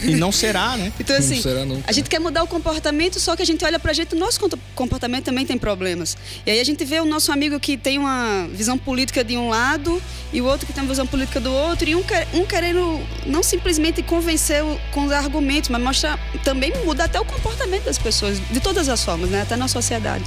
[0.04, 0.92] E não será, né?
[0.98, 1.42] Então, assim,
[1.86, 4.40] a gente quer mudar o comportamento, só que a gente olha pra gente, o nosso
[4.74, 6.16] comportamento também tem problemas.
[6.44, 9.48] E aí a gente vê o nosso amigo que tem uma visão política de um
[9.48, 10.00] lado
[10.32, 13.42] e o outro que tem uma visão política do outro, e um, um querendo não
[13.42, 18.60] simplesmente convencer com os argumentos, mas mostrar também muda até o comportamento das pessoas, de
[18.60, 19.42] todas as formas, né?
[19.42, 20.24] Até na sociedade.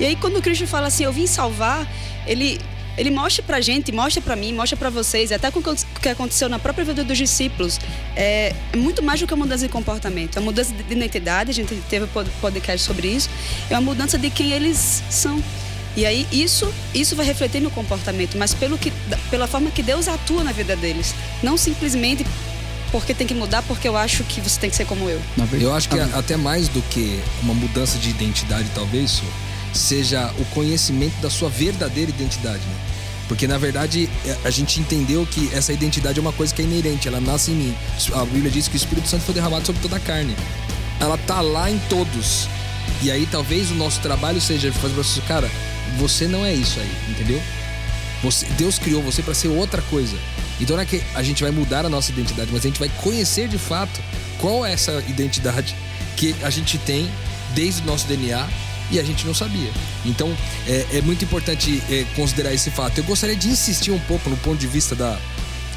[0.00, 1.86] E aí, quando o Cristo fala assim, eu vim salvar,
[2.26, 2.60] ele
[2.96, 6.48] ele mostra pra gente, mostra pra mim, mostra pra vocês, até com o que aconteceu
[6.48, 7.78] na própria vida dos discípulos,
[8.14, 10.36] é, é muito mais do que uma mudança de comportamento.
[10.36, 13.30] É uma mudança de identidade, a gente teve um podcast sobre isso,
[13.70, 15.42] é uma mudança de quem eles são.
[15.94, 18.90] E aí isso, isso vai refletir no comportamento, mas pelo que,
[19.30, 21.14] pela forma que Deus atua na vida deles.
[21.42, 22.24] Não simplesmente
[22.90, 25.20] porque tem que mudar, porque eu acho que você tem que ser como eu.
[25.58, 29.22] Eu acho que até mais do que uma mudança de identidade, talvez,
[29.72, 32.62] seja o conhecimento da sua verdadeira identidade.
[32.64, 32.74] Né?
[33.28, 36.64] Porque na verdade é, a gente entendeu que essa identidade é uma coisa que é
[36.64, 37.76] inerente, ela nasce em mim.
[38.14, 40.36] A Bíblia diz que o Espírito Santo foi derramado sobre toda a carne.
[41.00, 42.48] Ela tá lá em todos.
[43.02, 45.50] E aí talvez o nosso trabalho seja fazer para você, cara,
[45.98, 47.42] você não é isso aí, entendeu?
[48.22, 50.16] Você, Deus criou você para ser outra coisa.
[50.60, 52.88] Então não é que a gente vai mudar a nossa identidade, mas a gente vai
[53.02, 54.00] conhecer de fato
[54.38, 55.74] qual é essa identidade
[56.16, 57.10] que a gente tem
[57.54, 58.46] desde o nosso DNA
[58.92, 59.70] e a gente não sabia.
[60.04, 60.32] Então
[60.68, 62.98] é, é muito importante é, considerar esse fato.
[62.98, 65.18] Eu gostaria de insistir um pouco no ponto de vista da,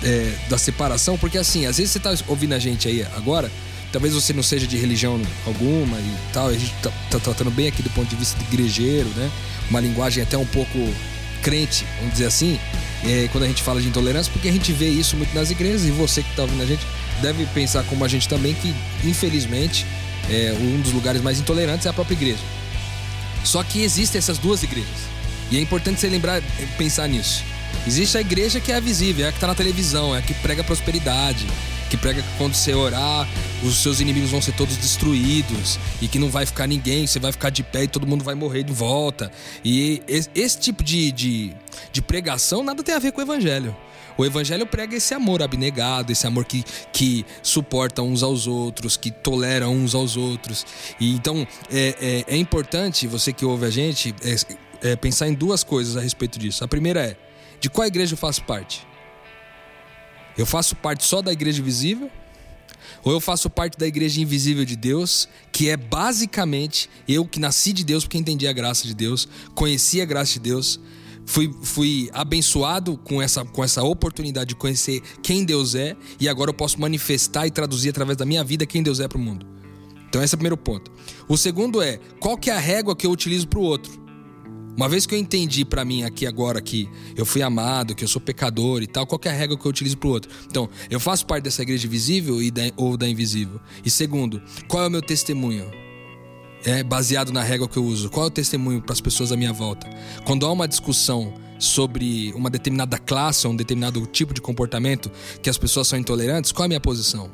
[0.04, 3.50] é, da separação, porque assim, às vezes você está ouvindo a gente aí agora,
[3.92, 7.68] talvez você não seja de religião alguma e tal, a gente tá, tá, tratando bem
[7.68, 9.32] aqui do ponto de vista de igrejeiro, né?
[9.70, 10.94] Uma linguagem até um pouco
[11.42, 12.60] crente, vamos dizer assim,
[13.04, 15.86] é, quando a gente fala de intolerância, porque a gente vê isso muito nas igrejas
[15.86, 16.86] e você que está ouvindo a gente
[17.22, 18.74] deve pensar como a gente também que,
[19.04, 19.86] infelizmente,
[20.30, 22.40] é, um dos lugares mais intolerantes é a própria igreja.
[23.46, 25.16] Só que existem essas duas igrejas.
[25.52, 26.42] E é importante você lembrar,
[26.78, 27.44] pensar nisso.
[27.88, 30.34] Existe a igreja que é visível, é a que está na televisão, é a que
[30.34, 31.46] prega prosperidade,
[31.90, 33.28] que prega que quando você orar,
[33.64, 37.32] os seus inimigos vão ser todos destruídos e que não vai ficar ninguém, você vai
[37.32, 39.32] ficar de pé e todo mundo vai morrer de volta.
[39.64, 41.54] E esse, esse tipo de, de,
[41.92, 43.76] de pregação nada tem a ver com o evangelho.
[44.18, 49.12] O evangelho prega esse amor abnegado, esse amor que, que suporta uns aos outros, que
[49.12, 50.66] tolera uns aos outros.
[51.00, 55.34] E então é, é, é importante, você que ouve a gente, é, é, pensar em
[55.34, 56.64] duas coisas a respeito disso.
[56.64, 57.18] A primeira é:
[57.60, 58.88] de qual igreja eu faço parte?
[60.38, 62.10] Eu faço parte só da igreja visível?
[63.04, 67.72] Ou eu faço parte da igreja invisível de Deus, que é basicamente eu que nasci
[67.72, 70.80] de Deus porque entendi a graça de Deus, conheci a graça de Deus,
[71.26, 76.50] fui, fui abençoado com essa, com essa oportunidade de conhecer quem Deus é e agora
[76.50, 79.46] eu posso manifestar e traduzir através da minha vida quem Deus é para o mundo.
[80.08, 80.92] Então esse é o primeiro ponto.
[81.28, 84.06] O segundo é, qual que é a régua que eu utilizo para o outro?
[84.78, 88.08] Uma vez que eu entendi para mim aqui agora que eu fui amado, que eu
[88.10, 90.30] sou pecador e tal, qual é a régua que eu utilizo pro outro?
[90.48, 93.62] Então, eu faço parte dessa igreja visível da, ou da invisível?
[93.86, 95.85] E segundo, qual é o meu testemunho?
[96.66, 98.10] É baseado na regra que eu uso?
[98.10, 99.88] Qual é o testemunho para as pessoas à minha volta?
[100.26, 105.50] Quando há uma discussão sobre uma determinada classe ou um determinado tipo de comportamento que
[105.50, 107.30] as pessoas são intolerantes, qual é a minha posição?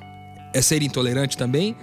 [0.53, 1.75] É ser intolerante também?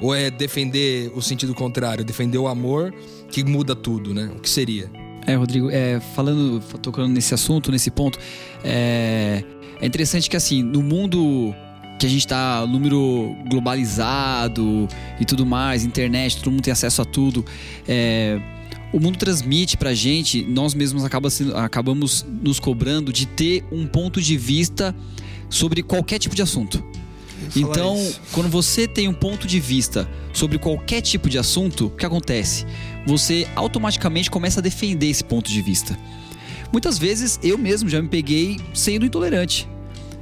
[0.00, 2.92] Ou é defender o sentido contrário, defender o amor
[3.30, 4.32] que muda tudo, né?
[4.34, 4.90] O que seria?
[5.26, 8.18] É, Rodrigo, é, falando, tocando nesse assunto, nesse ponto,
[8.62, 9.44] é,
[9.80, 11.54] é interessante que assim, no mundo
[11.98, 14.88] que a gente tá número globalizado
[15.20, 17.44] e tudo mais, internet, todo mundo tem acesso a tudo.
[17.86, 18.40] É,
[18.92, 23.86] o mundo transmite pra gente, nós mesmos acaba sendo, acabamos nos cobrando de ter um
[23.86, 24.94] ponto de vista
[25.50, 26.82] sobre qualquer tipo de assunto.
[27.56, 28.20] Então, isso.
[28.32, 32.64] quando você tem um ponto de vista sobre qualquer tipo de assunto, o que acontece?
[33.06, 35.98] Você automaticamente começa a defender esse ponto de vista.
[36.72, 39.68] Muitas vezes eu mesmo já me peguei sendo intolerante.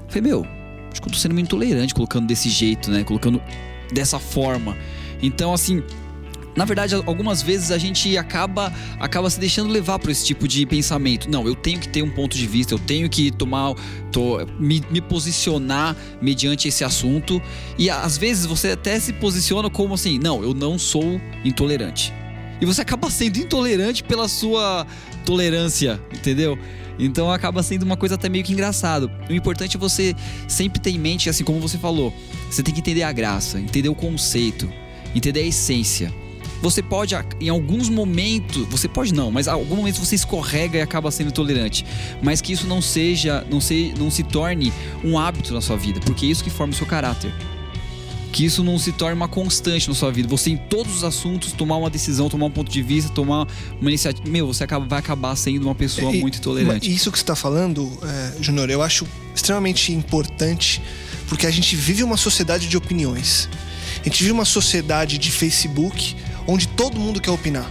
[0.09, 0.47] Falei, meu,
[0.93, 3.03] acho que eu tô sendo muito intolerante colocando desse jeito, né?
[3.05, 3.43] Colocando
[3.93, 4.77] dessa forma.
[5.23, 5.83] Então, assim,
[6.55, 10.67] na verdade, algumas vezes a gente acaba, acaba se deixando levar por esse tipo de
[10.67, 11.31] pensamento.
[11.31, 13.75] Não, eu tenho que ter um ponto de vista, eu tenho que tomar,
[14.11, 17.41] tô, me, me, posicionar mediante esse assunto.
[17.79, 22.13] E às vezes você até se posiciona como assim: não, eu não sou intolerante.
[22.61, 24.87] E você acaba sendo intolerante pela sua
[25.25, 26.59] tolerância, entendeu?
[26.99, 29.11] Então acaba sendo uma coisa até meio que engraçado.
[29.29, 30.15] O importante é você
[30.47, 32.13] sempre ter em mente, assim como você falou,
[32.51, 34.71] você tem que entender a graça, entender o conceito.
[35.15, 36.13] entender a essência.
[36.63, 40.81] Você pode, em alguns momentos, você pode não, mas em algum momento você escorrega e
[40.81, 41.85] acaba sendo intolerante.
[42.23, 45.99] Mas que isso não seja, não se, não se torne um hábito na sua vida,
[46.01, 47.35] porque é isso que forma o seu caráter.
[48.33, 50.27] Que isso não se torne uma constante na sua vida.
[50.29, 53.47] Você, em todos os assuntos, tomar uma decisão, tomar um ponto de vista, tomar
[53.81, 54.27] uma iniciativa.
[54.29, 56.91] Meu, você acaba, vai acabar sendo uma pessoa E- muito intolerante.
[56.91, 60.81] Isso que você está falando, é, Júnior, eu acho extremamente importante
[61.29, 63.49] porque a gente vive uma sociedade de opiniões.
[64.01, 66.17] A gente vive uma sociedade de Facebook
[66.47, 67.71] onde todo mundo quer opinar.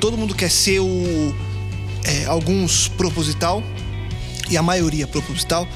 [0.00, 1.34] Todo mundo quer ser o.
[2.04, 3.62] é, alguns proposital
[4.50, 5.66] e a maioria proposital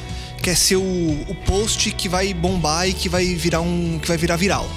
[0.47, 0.81] quer ser o,
[1.27, 3.99] o post que vai bombar e que vai virar um.
[3.99, 4.71] que vai virar viral.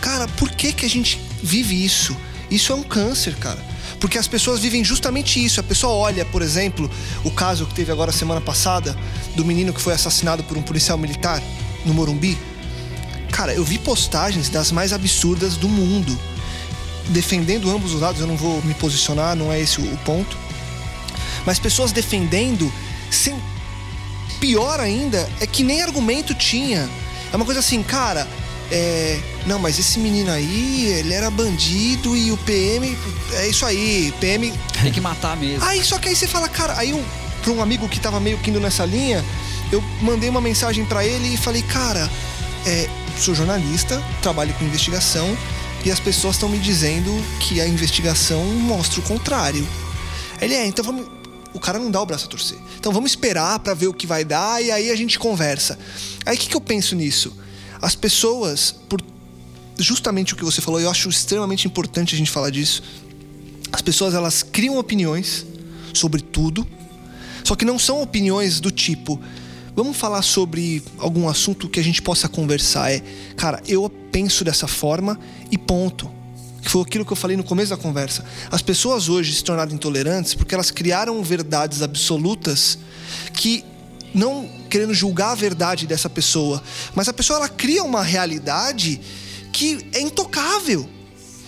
[0.00, 2.16] Cara, por que que a gente vive isso?
[2.50, 3.64] Isso é um câncer, cara.
[4.00, 5.60] Porque as pessoas vivem justamente isso.
[5.60, 6.90] A pessoa olha, por exemplo,
[7.22, 8.98] o caso que teve agora semana passada
[9.36, 11.40] do menino que foi assassinado por um policial militar
[11.86, 12.36] no Morumbi.
[13.30, 16.18] Cara, eu vi postagens das mais absurdas do mundo
[17.10, 18.20] defendendo ambos os lados.
[18.20, 20.36] Eu não vou me posicionar, não é esse o ponto.
[21.46, 22.72] Mas pessoas defendendo
[23.12, 23.40] sem
[24.42, 26.90] pior ainda é que nem argumento tinha.
[27.32, 28.26] É uma coisa assim, cara,
[28.72, 29.20] é.
[29.46, 32.98] Não, mas esse menino aí, ele era bandido e o PM.
[33.34, 34.52] É isso aí, PM.
[34.82, 35.64] Tem que matar mesmo.
[35.64, 37.02] Aí só que aí você fala, cara, aí eu,
[37.40, 39.24] pra um amigo que tava meio que indo nessa linha,
[39.70, 42.10] eu mandei uma mensagem pra ele e falei, cara,
[42.66, 45.38] é, sou jornalista, trabalho com investigação
[45.84, 49.64] e as pessoas estão me dizendo que a investigação mostra o contrário.
[50.40, 51.21] Ele é, então vamos.
[51.54, 52.58] O cara não dá o braço a torcer.
[52.78, 55.78] Então vamos esperar pra ver o que vai dar e aí a gente conversa.
[56.24, 57.36] Aí o que, que eu penso nisso?
[57.80, 59.02] As pessoas, por
[59.78, 62.82] justamente o que você falou, eu acho extremamente importante a gente falar disso.
[63.72, 65.46] As pessoas elas criam opiniões
[65.92, 66.66] sobre tudo,
[67.44, 69.20] só que não são opiniões do tipo,
[69.74, 72.92] vamos falar sobre algum assunto que a gente possa conversar.
[72.92, 73.02] É,
[73.36, 75.18] cara, eu penso dessa forma
[75.50, 76.10] e ponto.
[76.62, 78.24] Que foi aquilo que eu falei no começo da conversa.
[78.50, 82.78] As pessoas hoje se tornaram intolerantes porque elas criaram verdades absolutas
[83.34, 83.64] que
[84.14, 86.62] não querendo julgar a verdade dessa pessoa,
[86.94, 89.00] mas a pessoa ela cria uma realidade
[89.52, 90.88] que é intocável.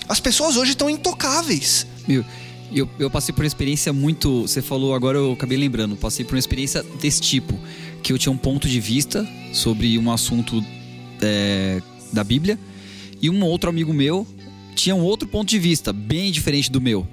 [0.08, 1.86] As pessoas hoje estão intocáveis.
[2.06, 2.24] Meu,
[2.72, 4.42] eu, eu passei por uma experiência muito.
[4.42, 5.96] Você falou agora, eu acabei lembrando.
[5.96, 7.58] Passei por uma experiência desse tipo.
[8.02, 10.62] Que eu tinha um ponto de vista sobre um assunto
[11.22, 11.80] é,
[12.12, 12.58] da Bíblia.
[13.22, 14.26] E um outro amigo meu
[14.74, 17.06] tinha um outro ponto de vista, bem diferente do meu.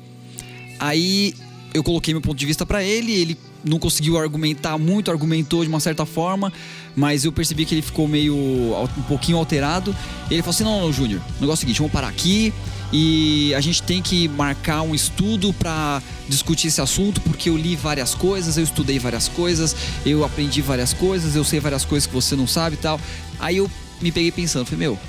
[0.79, 1.33] Aí
[1.73, 5.69] eu coloquei meu ponto de vista pra ele, ele não conseguiu argumentar muito, argumentou de
[5.69, 6.51] uma certa forma,
[6.95, 9.95] mas eu percebi que ele ficou meio um pouquinho alterado.
[10.29, 12.53] Ele falou assim: "Não, não, Júnior, negócio é o seguinte, vamos parar aqui
[12.91, 17.75] e a gente tem que marcar um estudo pra discutir esse assunto, porque eu li
[17.75, 22.13] várias coisas, eu estudei várias coisas, eu aprendi várias coisas, eu sei várias coisas que
[22.13, 22.99] você não sabe e tal".
[23.39, 23.69] Aí eu
[24.01, 24.99] me peguei pensando, falei: "Meu,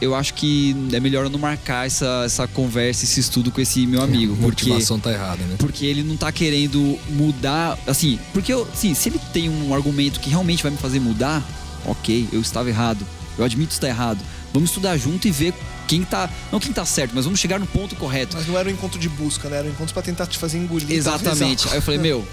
[0.00, 3.86] eu acho que é melhor eu não marcar essa, essa conversa, esse estudo com esse
[3.86, 4.34] meu amigo.
[4.34, 5.56] A porque, motivação tá errada, né?
[5.58, 7.78] porque ele não tá querendo mudar.
[7.86, 11.42] Assim, porque eu, assim, se ele tem um argumento que realmente vai me fazer mudar,
[11.86, 13.06] ok, eu estava errado.
[13.38, 14.18] Eu admito estar errado.
[14.52, 15.52] Vamos estudar junto e ver
[15.88, 16.30] quem tá.
[16.52, 18.36] Não quem tá certo, mas vamos chegar no ponto correto.
[18.36, 19.58] Mas não era um encontro de busca, né?
[19.58, 20.90] Era um encontro pra tentar te fazer engolir.
[20.90, 21.64] Exatamente.
[21.64, 22.26] talvez, Aí eu falei, meu,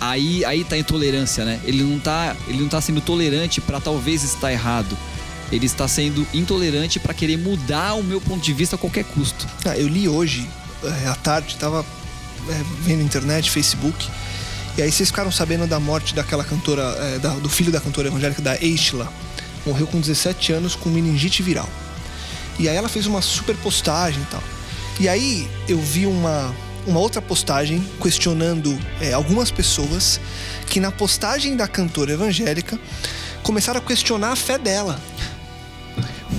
[0.00, 1.60] aí, aí tá a intolerância, né?
[1.64, 4.96] Ele não tá, ele não tá sendo tolerante pra talvez estar errado.
[5.54, 9.46] Ele está sendo intolerante pra querer mudar o meu ponto de vista a qualquer custo.
[9.64, 10.48] Ah, eu li hoje,
[11.04, 11.84] é, à tarde, tava
[12.48, 14.08] é, vendo internet, Facebook,
[14.76, 18.08] e aí vocês ficaram sabendo da morte daquela cantora, é, da- do filho da cantora
[18.08, 19.10] evangélica, da Eishla.
[19.64, 21.68] Morreu com 17 anos com meningite viral.
[22.58, 24.42] E aí ela fez uma super postagem e tal.
[25.00, 26.54] E aí eu vi uma,
[26.86, 30.20] uma outra postagem questionando é, algumas pessoas
[30.68, 32.78] que na postagem da cantora evangélica
[33.44, 35.00] começaram a questionar a fé dela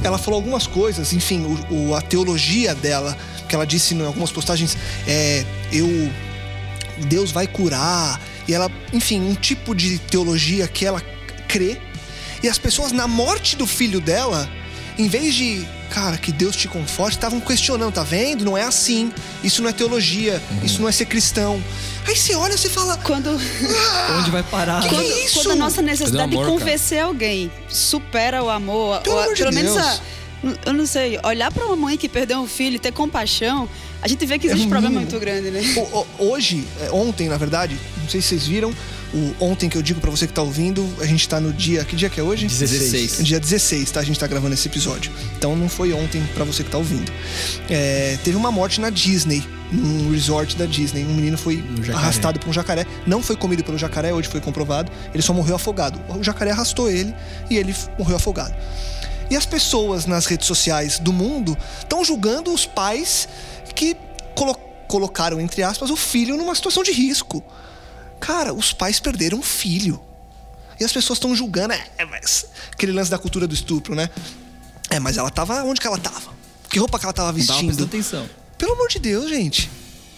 [0.03, 4.31] ela falou algumas coisas, enfim, o, o- a teologia dela, que ela disse em algumas
[4.31, 4.77] postagens,
[5.07, 5.87] é, eu
[7.07, 11.01] Deus vai curar, e ela, enfim, um tipo de teologia que ela
[11.47, 11.77] crê.
[12.41, 14.49] E as pessoas na morte do filho dela,
[14.97, 18.43] em vez de, cara, que Deus te conforte, estavam questionando, tá vendo?
[18.45, 19.11] Não é assim.
[19.43, 21.61] Isso não é teologia, isso não é ser cristão.
[22.07, 23.29] Aí você olha e você fala, Quando,
[24.19, 24.81] Onde vai parar?
[24.83, 25.33] Que quando, que é isso?
[25.39, 29.41] quando a nossa necessidade amor, de convencer alguém supera o amor, Pelo ou, amor de
[29.43, 29.85] pelo menos Deus.
[29.85, 29.99] a,
[30.67, 33.67] eu não sei, olhar pra uma mãe que perdeu um filho e ter compaixão,
[34.01, 35.61] a gente vê que existe É um problema muito grande, né?
[35.77, 38.71] O- o- hoje, é, ontem, na verdade, não sei se vocês viram,
[39.13, 41.83] o ontem que eu digo pra você que tá ouvindo, a gente tá no dia.
[41.85, 42.47] Que dia que é hoje?
[42.47, 43.23] 16.
[43.23, 43.99] Dia 16, tá?
[43.99, 45.11] A gente tá gravando esse episódio.
[45.37, 47.11] Então não foi ontem pra você que tá ouvindo.
[47.69, 51.05] É, teve uma morte na Disney, num resort da Disney.
[51.05, 51.93] Um menino foi jacaré.
[51.93, 52.85] arrastado por um jacaré.
[53.05, 54.91] Não foi comido pelo jacaré, hoje foi comprovado.
[55.13, 55.99] Ele só morreu afogado.
[56.09, 57.13] O jacaré arrastou ele
[57.49, 58.55] e ele morreu afogado.
[59.29, 63.27] E as pessoas nas redes sociais do mundo estão julgando os pais
[63.73, 63.95] que
[64.35, 64.55] colo
[64.87, 67.43] colocaram, entre aspas, o filho numa situação de risco.
[68.25, 70.01] Cara, os pais perderam o filho.
[70.79, 74.09] E as pessoas estão julgando, é, é, mas aquele lance da cultura do estupro, né?
[74.89, 76.33] É, mas ela tava onde que ela tava?
[76.69, 77.67] Que roupa que ela tava tava vestindo?
[77.67, 78.29] prestando atenção.
[78.57, 79.69] Pelo amor de Deus, gente.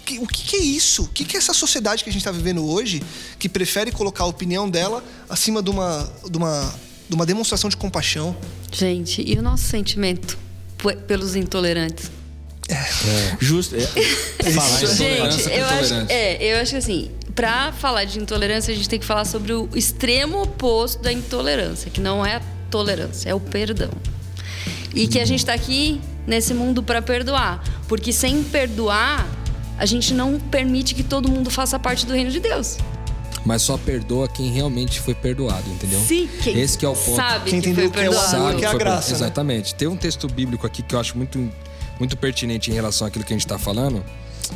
[0.06, 1.04] Que- o que, que é isso?
[1.04, 3.04] O que, que é essa sociedade que a gente está vivendo hoje
[3.38, 6.76] que prefere colocar a opinião dela acima de uma, de uma,
[7.10, 8.36] de uma demonstração de compaixão?
[8.72, 10.38] Gente, e o nosso sentimento
[11.08, 12.10] pelos intolerantes?
[13.40, 13.76] Justo.
[13.76, 13.82] É,
[14.52, 18.90] Falar Gente, eu acho, é, eu acho que assim, pra falar de intolerância, a gente
[18.90, 23.36] tem que falar sobre o extremo oposto da intolerância, que não é a tolerância, é
[23.36, 23.92] o perdão.
[24.96, 29.28] E que a gente tá aqui nesse mundo pra perdoar, porque sem perdoar,
[29.78, 32.78] a gente não permite que todo mundo faça parte do reino de Deus.
[33.46, 36.00] Mas só perdoa quem realmente foi perdoado, entendeu?
[36.00, 37.16] Sim, quem Esse que é o ponto.
[37.16, 39.16] sabe Quem que entendeu foi que é o Sabe que é a foi- graça, né?
[39.16, 39.76] Exatamente.
[39.76, 41.38] Tem um texto bíblico aqui que eu acho muito,
[42.00, 44.04] muito pertinente em relação àquilo que a gente está falando.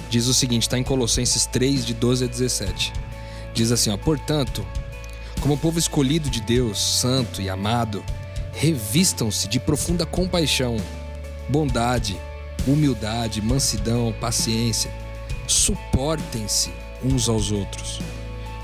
[0.10, 2.94] Diz o seguinte, está em Colossenses 3, de 12 a 17.
[3.54, 4.66] Diz assim, ó, portanto,
[5.40, 8.04] como povo escolhido de Deus, santo e amado,
[8.54, 10.78] revistam-se de profunda compaixão,
[11.50, 12.18] bondade,
[12.68, 14.92] humildade, mansidão, paciência.
[15.48, 16.72] Suportem-se
[17.04, 18.00] uns aos outros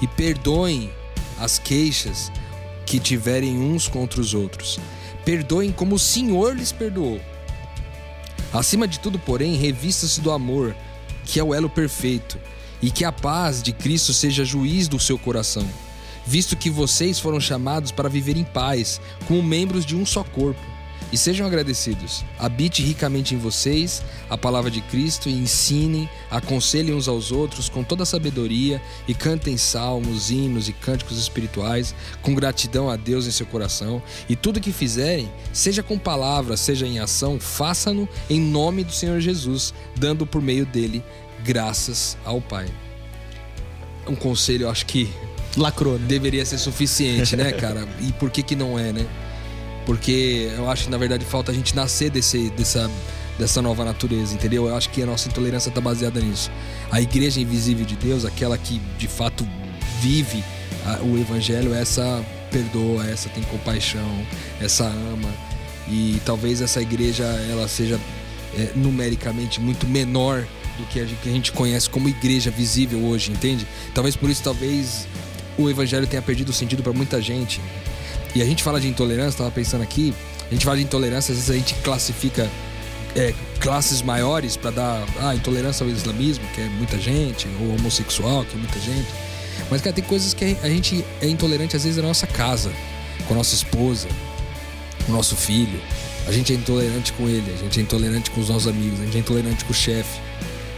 [0.02, 0.92] e perdoem
[1.40, 2.32] as queixas
[2.86, 4.80] que tiverem uns contra os outros.
[5.26, 7.20] Perdoem como o Senhor lhes perdoou.
[8.54, 10.76] Acima de tudo, porém, revista-se do amor,
[11.28, 12.40] que é o elo perfeito,
[12.82, 15.68] e que a paz de Cristo seja juiz do seu coração,
[16.26, 20.77] visto que vocês foram chamados para viver em paz, como membros de um só corpo.
[21.12, 22.26] E sejam agradecidos.
[22.38, 27.84] Habite ricamente em vocês a palavra de Cristo e ensinem, aconselhem uns aos outros com
[27.84, 33.32] toda a sabedoria e cantem salmos, hinos e cânticos espirituais com gratidão a Deus em
[33.32, 34.02] seu coração.
[34.28, 39.22] E tudo que fizerem, seja com palavras, seja em ação, façam-no em nome do Senhor
[39.22, 41.02] Jesus, dando por meio dele
[41.44, 42.68] graças ao Pai.
[44.06, 45.10] Um conselho, eu acho que
[45.56, 46.06] lacrou, né?
[46.08, 47.88] deveria ser suficiente, né, cara?
[48.02, 49.06] E por que que não é, né?
[49.88, 52.92] Porque eu acho que na verdade falta a gente nascer desse, dessa,
[53.40, 54.68] dessa nova natureza, entendeu?
[54.68, 56.52] Eu acho que a nossa intolerância está baseada nisso.
[56.92, 59.48] A igreja invisível de Deus, aquela que de fato
[60.02, 60.44] vive
[61.02, 62.22] o evangelho, essa
[62.52, 64.26] perdoa, essa tem compaixão,
[64.62, 65.30] essa ama.
[65.88, 67.98] E talvez essa igreja ela seja
[68.58, 70.46] é, numericamente muito menor
[70.78, 73.66] do que a que a gente conhece como igreja visível hoje, entende?
[73.94, 75.08] Talvez por isso, talvez
[75.58, 77.62] o evangelho tenha perdido o sentido para muita gente.
[78.38, 80.14] E a gente fala de intolerância, tava pensando aqui,
[80.48, 82.48] a gente fala de intolerância, às vezes a gente classifica
[83.16, 88.46] é, classes maiores para dar ah, intolerância ao islamismo, que é muita gente, ou homossexual,
[88.46, 89.08] que é muita gente.
[89.72, 92.72] Mas, cara, tem coisas que a gente é intolerante às vezes na nossa casa,
[93.28, 94.08] com a nossa esposa,
[95.04, 95.82] com o nosso filho.
[96.28, 99.06] A gente é intolerante com ele, a gente é intolerante com os nossos amigos, a
[99.06, 100.22] gente é intolerante com o chefe,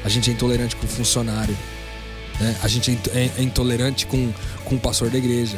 [0.06, 1.58] a gente é intolerante com o funcionário,
[2.39, 2.56] né?
[2.63, 4.32] a gente é é, é intolerante com,
[4.63, 5.58] com o pastor da igreja,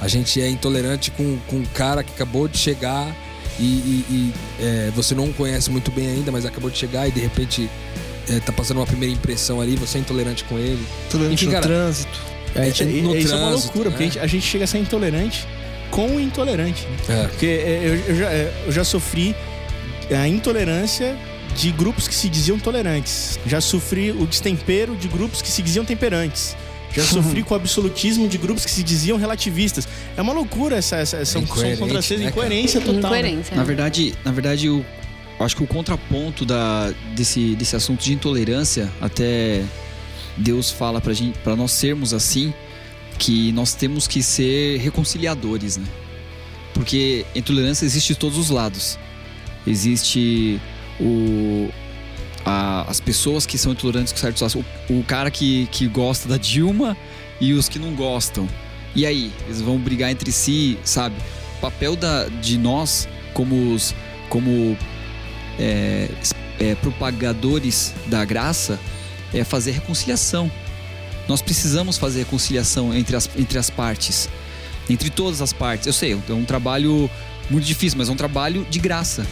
[0.00, 3.14] a gente é intolerante com, com um cara que acabou de chegar
[3.58, 7.10] e, e- e, é, você não conhece muito bem ainda, mas acabou de chegar e
[7.10, 7.68] de repente
[8.30, 10.84] é, tá passando uma primeira impressão ali, você é intolerante com ele.
[11.10, 12.18] Tolerante Enfim, no cara, trânsito.
[12.54, 14.08] É, É, isso é- no isso é uma trânsito, loucura, porque né?
[14.08, 15.46] a gente, a gente chega a ser intolerante
[15.90, 16.86] com o intolerante.
[17.08, 17.22] Né?
[17.24, 17.26] É.
[17.26, 19.34] Porque é, eu, eu já, é, eu já sofri
[20.14, 21.16] a intolerância
[21.56, 23.38] de grupos que se diziam tolerantes.
[23.46, 26.56] Já sofri o destempero de grupos que se diziam temperantes.
[26.94, 29.86] Já sofri com o absolutismo de grupos que se diziam relativistas.
[30.16, 32.46] É uma loucura essa, essa, essa são, são contrassensos, né, cara?
[32.46, 33.10] incoerência total.
[33.10, 33.18] né?
[33.18, 33.56] Incoerência.
[33.56, 34.84] Na verdade, na verdade, eu
[35.40, 39.62] acho que o contraponto da, desse, desse assunto de intolerância, até
[40.36, 42.52] Deus fala pra, gente, pra nós sermos assim,
[43.18, 45.86] que nós temos que ser reconciliadores, né?
[46.72, 48.98] Porque intolerância existe de todos os lados.
[49.66, 50.60] Existe
[51.00, 51.68] o,
[52.48, 54.70] a- as pessoas que são intolerantes com certos assuntos.
[54.88, 56.96] O, o cara que, que gosta da Dilma
[57.40, 58.48] e os que não gostam.
[58.94, 59.30] E aí?
[59.46, 61.14] Eles vão brigar entre si, sabe?
[61.58, 63.94] O papel da, de nós, como, os,
[64.28, 64.76] como
[65.58, 66.08] é,
[66.58, 68.78] é, propagadores da graça,
[69.34, 70.50] é fazer reconciliação.
[71.28, 74.28] Nós precisamos fazer reconciliação entre as, entre as partes,
[74.88, 75.86] entre todas as partes.
[75.86, 77.10] Eu sei, é um trabalho
[77.50, 79.26] muito difícil, mas é um trabalho de graça.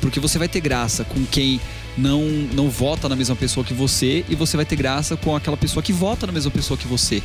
[0.00, 1.58] Porque você vai ter graça com quem
[1.96, 2.22] não,
[2.54, 5.82] não vota na mesma pessoa que você, e você vai ter graça com aquela pessoa
[5.82, 7.22] que vota na mesma pessoa que você,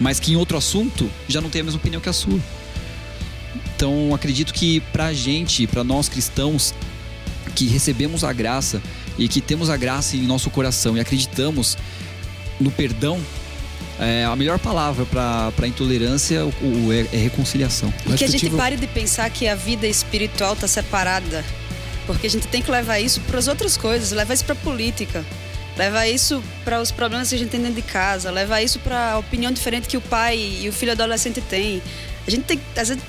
[0.00, 2.38] mas que em outro assunto já não tem a mesma opinião que a sua.
[3.74, 6.74] Então, acredito que pra gente, pra nós cristãos,
[7.54, 8.80] que recebemos a graça
[9.18, 11.76] e que temos a graça em nosso coração e acreditamos
[12.60, 13.20] no perdão,
[13.98, 17.92] é, a melhor palavra para intolerância o, o, é, é, reconciliação.
[18.06, 18.56] E que a gente tive...
[18.56, 21.44] pare de pensar que a vida espiritual está separada.
[22.06, 24.58] Porque a gente tem que levar isso para as outras coisas, levar isso para a
[24.58, 25.24] política,
[25.76, 29.12] levar isso para os problemas que a gente tem dentro de casa, levar isso para
[29.12, 31.82] a opinião diferente que o pai e o filho adolescente têm.
[32.26, 33.02] A gente tem que, às vezes,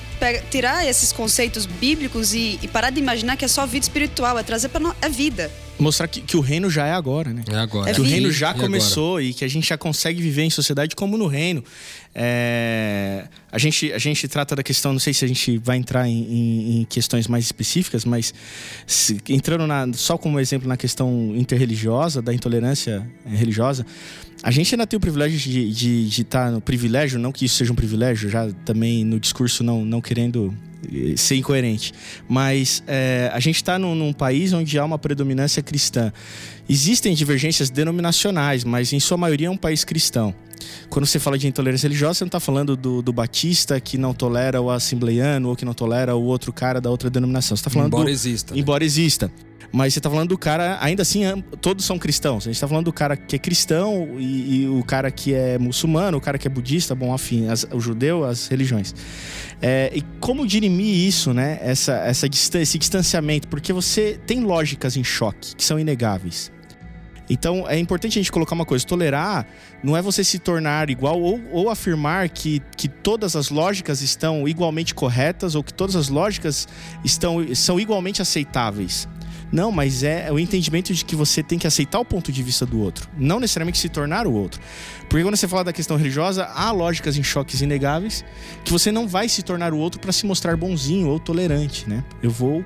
[0.49, 4.43] tirar esses conceitos bíblicos e, e, parar de imaginar que é só vida espiritual, é
[4.43, 7.43] trazer para a vida mostrar que, que, o reino já é agora, né?
[7.49, 7.93] É agora.
[7.93, 9.23] Que o reino já e começou agora?
[9.23, 11.63] e que a gente já consegue viver em sociedade como no reino.
[12.15, 16.07] É, a, gente, a gente trata da questão, não sei se a gente vai entrar
[16.07, 18.33] em, em, em questões mais específicas, mas
[18.85, 23.85] se, entrando na, só como exemplo na questão interreligiosa, da intolerância religiosa,
[24.43, 27.55] a gente ainda tem o privilégio de, de, de estar no privilégio, não que isso
[27.55, 30.53] seja um privilégio, já também no discurso não, não querendo
[31.15, 31.93] ser incoerente.
[32.27, 36.11] Mas é, a gente está num, num, país onde há uma predominância cristã.
[36.67, 40.35] Existem divergências denominacionais, mas em sua maioria é um país cristão.
[40.89, 44.13] Quando você fala de intolerância religiosa, você não está falando do, do, batista que não
[44.13, 47.55] tolera o assembleiano ou que não tolera o outro cara da outra denominação.
[47.55, 48.53] Você está falando embora do, exista.
[48.53, 48.59] Né?
[48.59, 49.31] Embora exista.
[49.75, 51.23] Mas você está falando do cara, ainda assim,
[51.59, 52.43] todos são cristãos.
[52.43, 55.57] A gente está falando do cara que é cristão e, e, o cara que é
[55.57, 58.93] muçulmano, o cara que é budista, bom, afim, as, o judeu, as religiões.
[59.59, 61.57] É, e como dirimir isso, né?
[61.59, 63.47] Essa, essa esse distanciamento?
[63.47, 66.51] Porque você tem lógicas em choque que são inegáveis.
[67.27, 69.47] Então é importante a gente colocar uma coisa: tolerar
[69.83, 74.47] não é você se tornar igual ou, ou afirmar que, que todas as lógicas estão
[74.47, 76.67] igualmente corretas ou que todas as lógicas
[77.03, 79.07] estão, são igualmente aceitáveis.
[79.53, 82.65] Não, mas é o entendimento de que você tem que aceitar o ponto de vista
[82.65, 84.59] do outro, não necessariamente se tornar o outro.
[85.07, 88.25] Porque quando você fala da questão religiosa, há lógicas em choques inegáveis
[88.65, 92.03] que você não vai se tornar o outro para se mostrar bonzinho ou tolerante, né?
[92.23, 92.65] Eu vou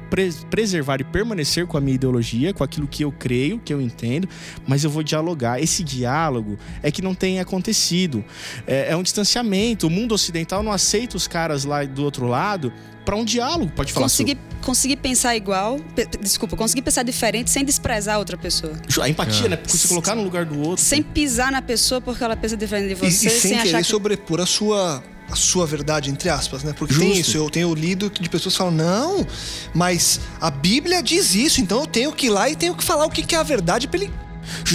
[0.50, 4.30] preservar e permanecer com a minha ideologia, com aquilo que eu creio, que eu entendo,
[4.66, 5.62] mas eu vou dialogar.
[5.62, 8.24] Esse diálogo é que não tem acontecido.
[8.66, 9.88] É, é um distanciamento.
[9.88, 12.72] O mundo ocidental não aceita os caras lá do outro lado
[13.08, 13.72] para um diálogo.
[13.74, 14.04] Pode falar.
[14.04, 15.80] Conseguir, conseguir pensar igual,
[16.20, 18.74] desculpa, conseguir pensar diferente sem desprezar a outra pessoa.
[19.02, 19.50] A empatia, é.
[19.50, 19.60] né?
[19.66, 20.84] Se colocar no lugar do outro.
[20.84, 23.06] Sem pisar na pessoa porque ela pensa diferente de você.
[23.06, 23.84] E, e sem, sem querer que...
[23.86, 26.74] sobrepor a sua a sua verdade, entre aspas, né?
[26.78, 27.10] Porque Justo.
[27.10, 29.28] tem isso, eu tenho lido de pessoas que falam, não,
[29.74, 33.06] mas a Bíblia diz isso, então eu tenho que ir lá e tenho que falar
[33.06, 34.14] o que é a verdade para ele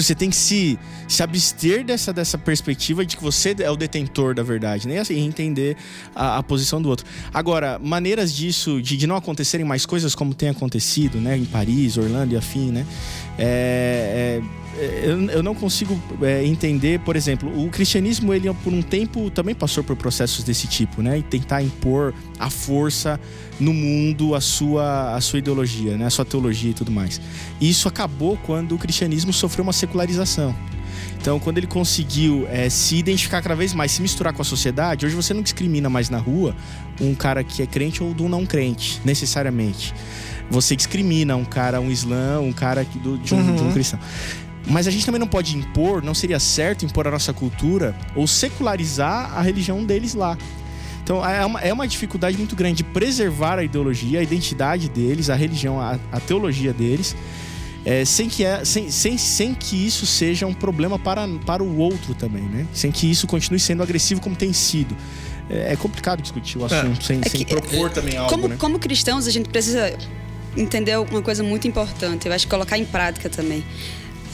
[0.02, 4.34] você tem que se, se abster dessa, dessa perspectiva de que você é o detentor
[4.34, 4.94] da verdade, né?
[4.94, 5.76] E assim, entender
[6.14, 7.06] a, a, posição do outro.
[7.32, 11.36] Agora, maneiras disso, de, de, não acontecerem mais coisas como tem acontecido, né?
[11.36, 12.86] Em Paris, Orlando e afim, né?
[13.38, 18.80] É, é eu, eu, não consigo é, entender, por exemplo, o cristianismo ele por um
[18.80, 21.18] tempo também passou por processos desse tipo, né?
[21.18, 23.20] E tentar impor a força
[23.60, 26.06] no mundo a sua, a sua ideologia, né?
[26.06, 27.20] a sua teologia e tudo mais.
[27.60, 30.54] E isso acabou quando o cristianismo sofreu uma secularização.
[31.20, 35.06] Então, quando ele conseguiu é, se identificar cada vez mais, se misturar com a sociedade,
[35.06, 36.56] hoje você não discrimina mais na rua
[37.00, 39.94] um cara que é crente ou do não crente, necessariamente.
[40.50, 43.56] Você discrimina um cara, um islã, um cara do, de, um, uhum.
[43.56, 44.00] de um cristão.
[44.66, 48.26] Mas a gente também não pode impor, não seria certo impor a nossa cultura ou
[48.26, 50.38] secularizar a religião deles lá.
[51.02, 55.30] Então é uma, é uma dificuldade muito grande de preservar a ideologia, a identidade deles,
[55.30, 57.16] a religião, a, a teologia deles,
[57.84, 61.76] é, sem, que é, sem, sem, sem que isso seja um problema para, para o
[61.76, 62.66] outro também, né?
[62.72, 64.96] Sem que isso continue sendo agressivo como tem sido.
[65.50, 66.66] É, é complicado discutir o é.
[66.66, 67.04] assunto é.
[67.04, 68.56] sem, é sem propor também algo, como, né?
[68.56, 69.92] Como cristãos, a gente precisa
[70.56, 72.28] entender uma coisa muito importante.
[72.28, 73.64] Eu acho que colocar em prática também.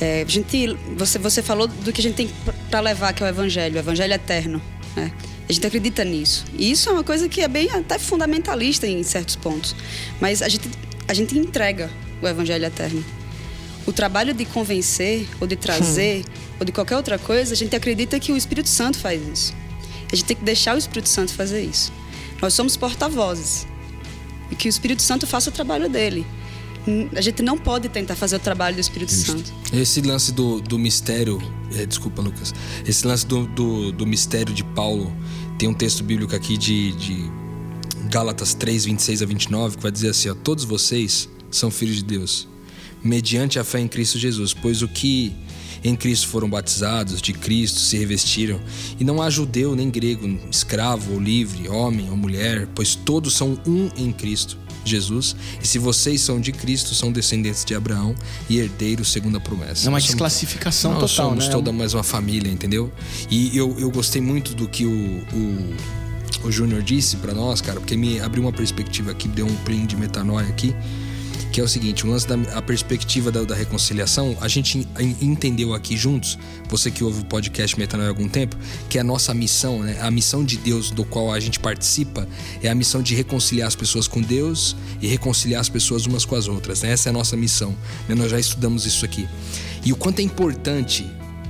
[0.01, 0.25] É,
[0.97, 2.31] você, você falou do que a gente tem
[2.71, 4.63] para levar, que é o evangelho, o evangelho eterno.
[4.95, 5.13] Né?
[5.49, 6.45] A gente acredita nisso.
[6.57, 9.75] E isso é uma coisa que é bem até fundamentalista em certos pontos.
[10.21, 10.69] Mas a gente,
[11.09, 11.91] a gente entrega
[12.23, 13.05] o evangelho eterno.
[13.87, 16.43] O trabalho de convencer, ou de trazer, hum.
[16.61, 19.55] ou de qualquer outra coisa, a gente acredita que o Espírito Santo faz isso.
[20.13, 21.93] A gente tem que deixar o Espírito Santo fazer isso.
[22.41, 23.67] Nós somos porta-vozes.
[24.51, 26.27] E que o Espírito Santo faça o trabalho dele
[27.15, 29.53] a gente não pode tentar fazer o trabalho do Espírito Santo.
[29.73, 31.41] Esse lance do, do mistério,
[31.77, 32.55] é, desculpa, Lucas.
[32.87, 35.15] Esse lance do, do, do, mistério de Paulo,
[35.59, 37.31] tem um texto bíblico aqui de, de
[38.11, 42.05] Gálatas 3, 26 a 29, que vai dizer assim: ó, Todos vocês são filhos de
[42.05, 42.49] Deus,
[43.03, 45.35] mediante a fé em Cristo Jesus, pois o que
[45.85, 48.61] em Cristo foram batizados, de Cristo se revestiram,
[48.99, 53.59] e não há judeu nem grego, escravo ou livre, homem ou mulher, pois todos são
[53.67, 54.59] um em Cristo.
[54.89, 55.37] Jesus.
[55.63, 58.15] E se vocês são de Cristo, são descendentes de Abraão
[58.49, 59.87] e herdeiros segundo a promessa.
[59.87, 61.51] É uma desclassificação nós total, somos né?
[61.53, 62.93] toda mais uma família, entendeu?
[63.31, 64.91] E eu, eu gostei muito do que o,
[65.33, 69.57] o, o Júnior disse para nós, cara, porque me abriu uma perspectiva aqui, deu um
[69.57, 70.75] print de metanoia aqui,
[71.59, 75.17] que é o seguinte: o lance da a perspectiva da, da reconciliação, a gente en-
[75.21, 76.39] entendeu aqui juntos,
[76.69, 78.57] você que ouve o podcast Metanoia há algum tempo,
[78.89, 79.99] que a nossa missão, né?
[80.01, 82.29] A missão de Deus do qual a gente participa
[82.63, 86.37] é a missão de reconciliar as pessoas com Deus e reconciliar as pessoas umas com
[86.37, 86.83] as outras.
[86.83, 86.93] Né?
[86.93, 87.75] Essa é a nossa missão.
[88.09, 88.15] né?
[88.15, 89.29] Nós já estudamos isso aqui.
[89.85, 91.05] E o quanto é importante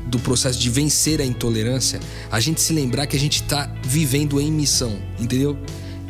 [0.06, 2.00] do processo de vencer a intolerância,
[2.30, 5.58] a gente se lembrar que a gente está vivendo em missão, entendeu?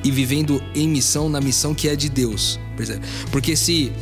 [0.05, 3.07] E vivendo em missão na missão que é de Deus, percebe?
[3.31, 3.93] Porque se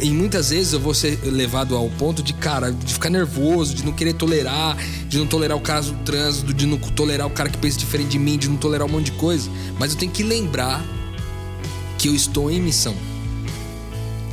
[0.00, 3.84] em muitas vezes eu vou ser levado ao ponto de, cara, de ficar nervoso, de
[3.84, 4.76] não querer tolerar,
[5.08, 8.08] de não tolerar o caso do trânsito, de não tolerar o cara que pensa diferente
[8.10, 10.82] de mim, de não tolerar um monte de coisa, mas eu tenho que lembrar
[11.98, 12.94] que eu estou em missão.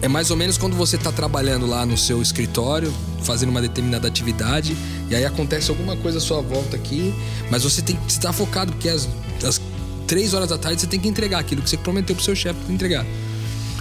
[0.01, 4.07] É mais ou menos quando você está trabalhando lá no seu escritório, fazendo uma determinada
[4.07, 4.75] atividade,
[5.09, 7.13] e aí acontece alguma coisa à sua volta aqui,
[7.51, 9.07] mas você tem que estar focado, porque às,
[10.07, 12.59] três horas da tarde você tem que entregar aquilo que você prometeu pro seu chefe
[12.71, 13.05] entregar.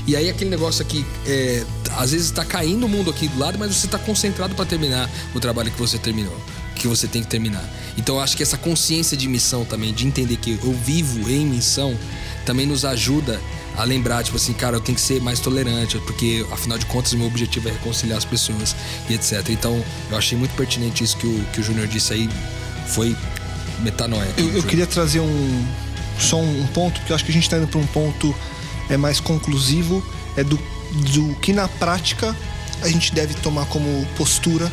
[0.06, 1.64] E aí aquele negócio aqui, é,
[1.96, 5.08] às vezes está caindo o mundo aqui do lado, mas você está concentrado para terminar
[5.34, 6.36] o trabalho que você terminou,
[6.74, 7.64] que você tem que terminar.
[7.96, 11.96] Então acho que essa consciência de missão também, de entender que eu vivo em missão,
[12.44, 13.40] também nos ajuda
[13.76, 17.12] a lembrar, tipo assim, cara, eu tenho que ser mais tolerante, porque afinal de contas
[17.14, 18.74] meu objetivo é reconciliar as pessoas
[19.08, 19.48] e etc.
[19.50, 22.28] Então eu achei muito pertinente isso que o, que o Júnior disse aí,
[22.88, 23.16] foi
[23.80, 24.28] metanoia.
[24.36, 25.66] Eu, eu queria trazer um
[26.18, 28.34] só um ponto, porque eu acho que a gente está indo para um ponto
[28.90, 30.04] é mais conclusivo,
[30.36, 30.58] é do,
[31.14, 32.36] do que na prática
[32.82, 34.70] a gente deve tomar como postura,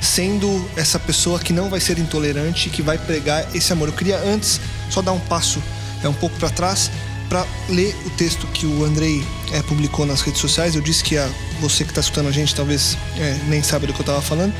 [0.00, 3.88] sendo essa pessoa que não vai ser intolerante, que vai pregar esse amor.
[3.88, 4.60] Eu queria antes
[4.90, 5.62] só dar um passo
[6.02, 6.90] é um pouco para trás
[7.28, 10.74] para ler o texto que o Andrei é, publicou nas redes sociais.
[10.74, 11.28] Eu disse que a,
[11.60, 14.52] você que está escutando a gente talvez é, nem sabe do que eu estava falando.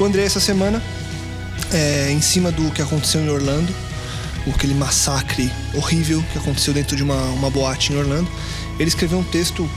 [0.00, 0.82] O Andrei essa semana
[1.72, 3.72] é, em cima do que aconteceu em Orlando,
[4.52, 8.28] aquele massacre horrível que aconteceu dentro de uma, uma boate em Orlando.
[8.78, 9.68] Ele escreveu um texto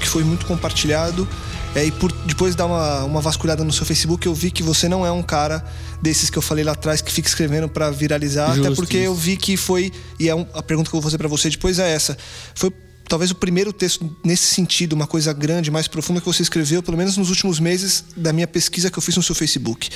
[0.00, 1.26] que foi muito compartilhado.
[1.74, 4.88] é, e por depois dar uma, uma vasculhada no seu Facebook, eu vi que você
[4.88, 5.64] não é um cara
[6.00, 9.36] desses que eu falei lá atrás que fica escrevendo para viralizar, até porque eu vi
[9.36, 11.92] que foi e é um- a pergunta que eu vou fazer para você depois é
[11.92, 12.16] essa.
[12.54, 12.72] Foi
[13.08, 16.96] talvez o primeiro texto nesse sentido, uma coisa grande, mais profunda que você escreveu, pelo
[16.96, 19.88] menos nos últimos meses da minha pesquisa que eu fiz no seu Facebook.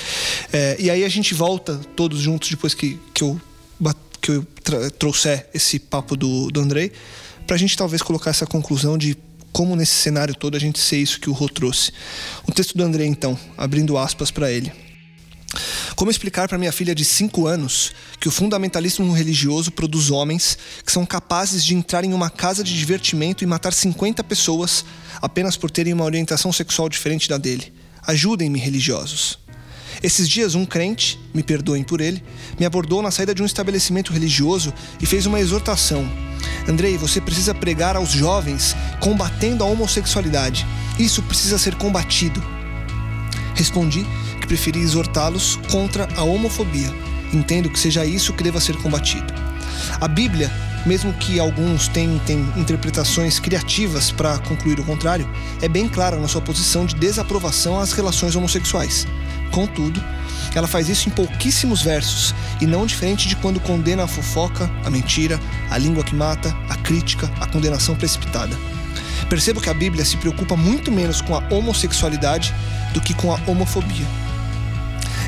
[0.51, 3.39] É, e aí a gente volta todos juntos depois que, que eu,
[4.21, 4.47] que eu
[4.97, 6.91] trouxer esse papo do, do Andrei,
[7.45, 9.17] pra gente talvez colocar essa conclusão de
[9.51, 11.91] como nesse cenário todo a gente ser isso que o Rô trouxe.
[12.47, 14.71] O texto do Andrei, então, abrindo aspas para ele.
[15.95, 20.91] Como explicar para minha filha de 5 anos que o fundamentalismo religioso produz homens que
[20.91, 24.83] são capazes de entrar em uma casa de divertimento e matar 50 pessoas
[25.21, 27.71] apenas por terem uma orientação sexual diferente da dele?
[28.01, 29.37] Ajudem-me, religiosos.
[30.03, 32.21] Esses dias, um crente, me perdoem por ele,
[32.59, 36.05] me abordou na saída de um estabelecimento religioso e fez uma exortação.
[36.67, 40.67] Andrei, você precisa pregar aos jovens combatendo a homossexualidade.
[40.99, 42.43] Isso precisa ser combatido.
[43.55, 44.05] Respondi
[44.41, 46.93] que preferi exortá-los contra a homofobia.
[47.31, 49.33] Entendo que seja isso que deva ser combatido.
[50.01, 50.51] A Bíblia,
[50.85, 55.29] mesmo que alguns tentem interpretações criativas para concluir o contrário,
[55.61, 59.07] é bem clara na sua posição de desaprovação às relações homossexuais.
[59.53, 60.03] Contudo,
[60.55, 64.89] ela faz isso em pouquíssimos versos e não diferente de quando condena a fofoca, a
[64.89, 65.39] mentira,
[65.69, 68.57] a língua que mata, a crítica, a condenação precipitada.
[69.29, 72.51] Percebo que a Bíblia se preocupa muito menos com a homossexualidade
[72.95, 74.07] do que com a homofobia.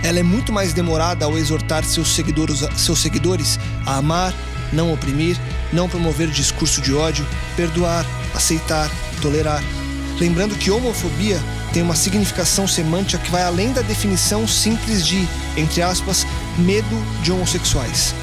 [0.03, 4.33] Ela é muito mais demorada ao exortar seus seguidores, seus seguidores a amar,
[4.73, 5.37] não oprimir,
[5.71, 8.03] não promover discurso de ódio, perdoar,
[8.33, 8.89] aceitar,
[9.21, 9.63] tolerar.
[10.19, 11.39] Lembrando que homofobia
[11.75, 16.25] tem uma significação semântica que vai além da definição simples de, entre aspas,
[16.57, 18.15] medo de homossexuais.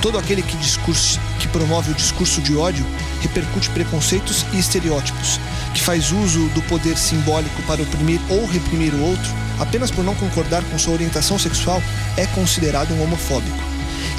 [0.00, 2.86] Todo aquele que, discurso, que promove o discurso de ódio
[3.20, 5.40] repercute preconceitos e estereótipos,
[5.74, 10.14] que faz uso do poder simbólico para oprimir ou reprimir o outro, apenas por não
[10.14, 11.82] concordar com sua orientação sexual,
[12.16, 13.58] é considerado um homofóbico.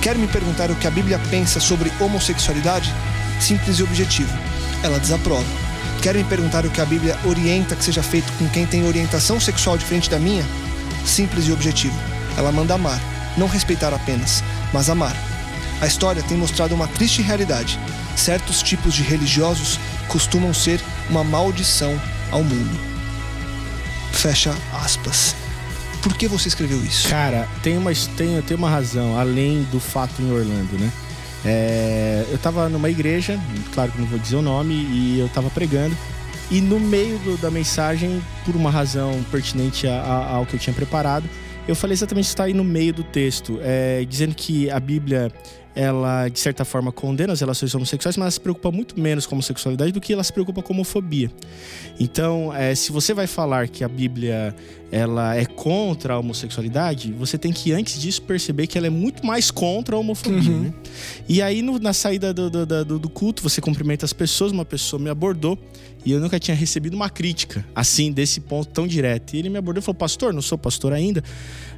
[0.02, 2.94] Quer me perguntar o que a Bíblia pensa sobre homossexualidade?
[3.40, 4.38] Simples e objetivo.
[4.84, 5.71] Ela desaprova.
[6.02, 9.40] Quer me perguntar o que a Bíblia orienta que seja feito com quem tem orientação
[9.40, 10.44] sexual diferente da minha?
[11.06, 11.94] Simples e objetivo.
[12.36, 13.00] Ela manda amar,
[13.38, 14.44] não respeitar apenas,
[14.74, 15.16] mas amar.
[15.80, 17.80] A história tem mostrado uma triste realidade.
[18.16, 22.80] Certos tipos de religiosos costumam ser uma maldição ao mundo.
[24.12, 25.36] Fecha aspas.
[26.02, 27.10] Por que você escreveu isso?
[27.10, 30.92] Cara, tem uma, tem, tem uma razão, além do fato em Orlando, né?
[31.44, 33.40] É, eu tava numa igreja,
[33.74, 35.96] claro que não vou dizer o nome, e eu tava pregando.
[36.52, 40.60] E no meio do- da mensagem, por uma razão pertinente a- a- ao que eu
[40.60, 41.26] tinha preparado,
[41.68, 45.32] eu falei exatamente isso está aí no meio do texto, é, dizendo que a Bíblia
[45.76, 49.36] ela de certa forma condena as relações homossexuais, mas ela se preocupa muito menos com
[49.36, 51.32] a homossexualidade do que ela se preocupa com a homofobia.
[52.00, 54.56] Então, é, se você vai falar que a Bíblia
[54.92, 59.26] ela é contra a homossexualidade, você tem que antes disso perceber que ela é muito
[59.26, 60.42] mais contra a homofobia.
[60.42, 60.74] Né?
[61.30, 64.66] E aí no, na saída do, do, do, do culto você cumprimenta as pessoas, uma
[64.66, 65.58] pessoa me abordou
[66.04, 69.34] e eu nunca tinha recebido uma crítica assim desse ponto tão direto.
[69.34, 71.24] E ele me abordou e falou: Pastor, não sou pastor ainda,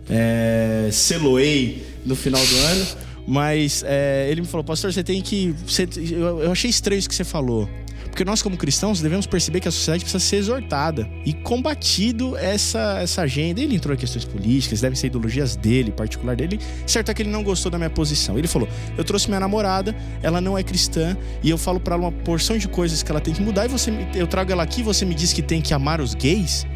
[0.09, 2.87] é, seloei no final do ano.
[3.27, 5.55] Mas é, ele me falou, pastor, você tem que.
[5.65, 7.69] Você, eu, eu achei estranho isso que você falou.
[8.13, 12.99] Porque nós, como cristãos, devemos perceber que a sociedade precisa ser exortada e combatido essa,
[13.01, 13.59] essa agenda.
[13.59, 16.59] Ele entrou em questões políticas, devem ser ideologias dele, particular dele.
[16.85, 18.37] Certo é que ele não gostou da minha posição.
[18.37, 22.03] Ele falou: Eu trouxe minha namorada, ela não é cristã, e eu falo para ela
[22.03, 24.83] uma porção de coisas que ela tem que mudar, e você, eu trago ela aqui
[24.83, 26.67] você me diz que tem que amar os gays?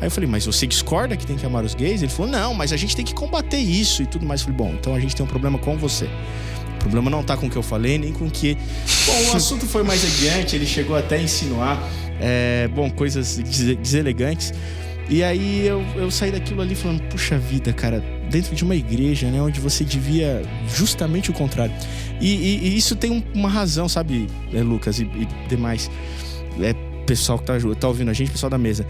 [0.00, 2.02] Aí eu falei, mas você discorda que tem que amar os gays?
[2.02, 4.40] Ele falou, não, mas a gente tem que combater isso e tudo mais.
[4.40, 6.08] Eu falei, bom, então a gente tem um problema com você.
[6.76, 8.56] O problema não tá com o que eu falei, nem com o que.
[9.04, 11.82] Bom, o assunto foi mais adiante, ele chegou até a insinuar,
[12.20, 14.54] é, bom, coisas deselegantes.
[15.10, 19.28] E aí eu, eu saí daquilo ali falando, puxa vida, cara, dentro de uma igreja,
[19.30, 21.74] né, onde você devia justamente o contrário.
[22.20, 25.90] E, e, e isso tem uma razão, sabe, é, Lucas e, e demais.
[26.60, 26.74] É,
[27.06, 28.86] pessoal que tá, tá ouvindo a gente, pessoal da mesa.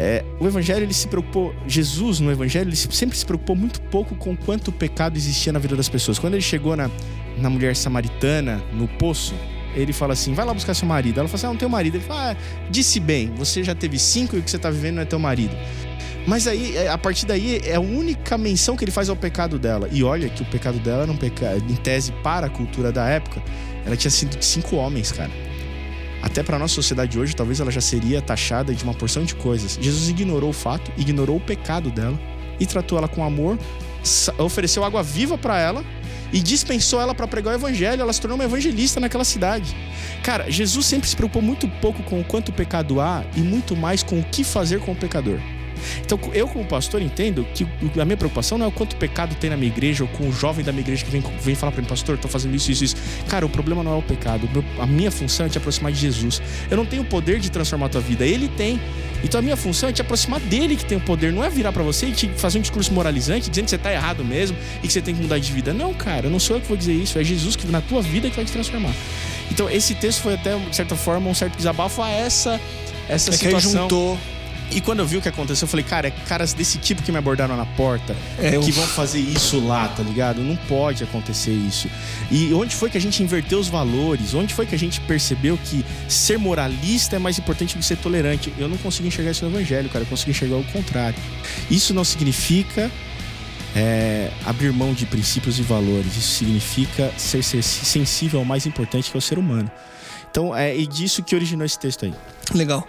[0.00, 4.14] É, o evangelho ele se preocupou, Jesus no evangelho ele sempre se preocupou muito pouco
[4.14, 6.20] com quanto pecado existia na vida das pessoas.
[6.20, 6.88] Quando ele chegou na,
[7.36, 9.34] na mulher samaritana no poço,
[9.74, 11.18] ele fala assim: vai lá buscar seu marido.
[11.18, 11.96] Ela fala assim: ah, não tenho marido.
[11.96, 12.36] Ele fala: ah,
[12.70, 15.18] disse bem, você já teve cinco e o que você está vivendo não é teu
[15.18, 15.56] marido.
[16.28, 19.58] Mas aí, é, a partir daí, é a única menção que ele faz ao pecado
[19.58, 19.88] dela.
[19.90, 23.08] E olha que o pecado dela era um pecado, em tese, para a cultura da
[23.08, 23.42] época,
[23.84, 25.30] ela tinha sido de cinco homens, cara
[26.22, 29.78] até para nossa sociedade hoje, talvez ela já seria taxada de uma porção de coisas.
[29.80, 32.18] Jesus ignorou o fato, ignorou o pecado dela
[32.58, 33.58] e tratou ela com amor,
[34.38, 35.84] ofereceu água viva para ela
[36.32, 38.02] e dispensou ela para pregar o evangelho.
[38.02, 39.76] Ela se tornou uma evangelista naquela cidade.
[40.22, 44.02] Cara, Jesus sempre se preocupou muito pouco com o quanto pecado há e muito mais
[44.02, 45.38] com o que fazer com o pecador.
[46.00, 47.66] Então, eu, como pastor, entendo que
[48.00, 50.32] a minha preocupação não é o quanto pecado tem na minha igreja ou com o
[50.32, 52.84] jovem da minha igreja que vem, vem falar para mim, pastor, tô fazendo isso, isso,
[52.84, 52.96] isso.
[53.28, 54.48] Cara, o problema não é o pecado.
[54.78, 56.40] A minha função é te aproximar de Jesus.
[56.70, 58.80] Eu não tenho o poder de transformar a tua vida, ele tem.
[59.22, 61.72] Então a minha função é te aproximar dele que tem o poder, não é virar
[61.72, 64.86] para você e te fazer um discurso moralizante dizendo que você tá errado mesmo e
[64.86, 65.72] que você tem que mudar de vida.
[65.72, 68.30] Não, cara, não sou eu que vou dizer isso, é Jesus que na tua vida
[68.30, 68.92] que vai te transformar.
[69.50, 72.60] Então esse texto foi até de certa forma um certo desabafo a essa
[73.08, 73.72] essa é situação.
[73.72, 74.18] Que juntou
[74.70, 77.10] e quando eu vi o que aconteceu, eu falei, cara, é caras desse tipo que
[77.10, 78.60] me abordaram na porta, é, eu...
[78.60, 80.40] que vão fazer isso lá, tá ligado?
[80.40, 81.88] Não pode acontecer isso.
[82.30, 84.34] E onde foi que a gente inverteu os valores?
[84.34, 87.96] Onde foi que a gente percebeu que ser moralista é mais importante do que ser
[87.96, 88.52] tolerante?
[88.58, 90.04] Eu não consigo enxergar isso no evangelho, cara.
[90.04, 91.18] Eu consigo enxergar o contrário.
[91.70, 92.90] Isso não significa
[93.74, 96.16] é, abrir mão de princípios e valores.
[96.16, 99.70] Isso significa ser, ser sensível ao mais importante que é o ser humano.
[100.30, 102.14] Então, é e disso que originou esse texto aí.
[102.54, 102.86] Legal.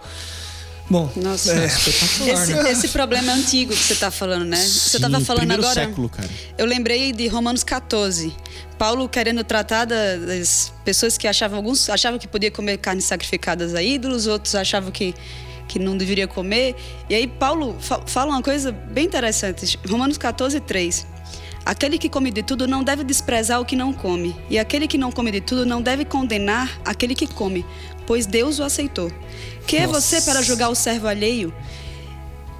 [0.90, 1.66] Bom, Nossa, é.
[1.66, 2.72] esse, né?
[2.72, 4.58] esse, problema é antigo que você está falando, né?
[4.58, 5.74] Você estava falando agora.
[5.74, 6.28] Século, cara.
[6.58, 8.36] Eu lembrei de Romanos 14.
[8.78, 13.84] Paulo querendo tratar das pessoas que achavam alguns achavam que podia comer carnes sacrificadas a
[13.84, 15.14] ídolos, outros achavam que
[15.68, 16.76] que não deveria comer.
[17.08, 19.78] E aí Paulo fala uma coisa bem interessante.
[19.88, 21.06] Romanos 14, 3.
[21.66, 24.98] Aquele que come de tudo não deve desprezar o que não come, e aquele que
[24.98, 27.66] não come de tudo não deve condenar aquele que come,
[28.08, 29.12] pois Deus o aceitou.
[29.68, 31.54] Quem é você para julgar o servo alheio?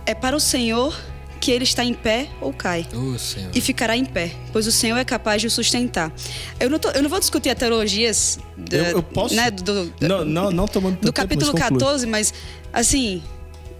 [0.06, 0.96] É para o Senhor
[1.40, 2.86] que ele está em pé ou cai.
[2.94, 3.16] Oh,
[3.54, 6.12] e ficará em pé, pois o Senhor é capaz de o sustentar.
[6.60, 9.92] Eu não, tô, eu não vou discutir a teologias do, eu, eu posso, né, do,
[10.02, 12.34] não, não, não tomando do capítulo tempo, mas 14, mas
[12.74, 13.24] assim,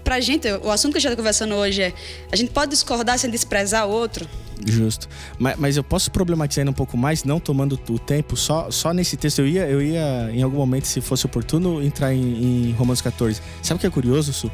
[0.02, 1.92] pra gente, o assunto que a gente está conversando hoje é:
[2.30, 4.28] a gente pode discordar sem desprezar o outro?
[4.66, 5.08] Justo.
[5.38, 8.92] Mas, mas eu posso problematizar ainda um pouco mais, não tomando o tempo, só, só
[8.92, 9.40] nesse texto.
[9.40, 13.40] Eu ia, eu ia, em algum momento, se fosse oportuno, entrar em, em Romanos 14.
[13.62, 14.50] Sabe o que é curioso, Su?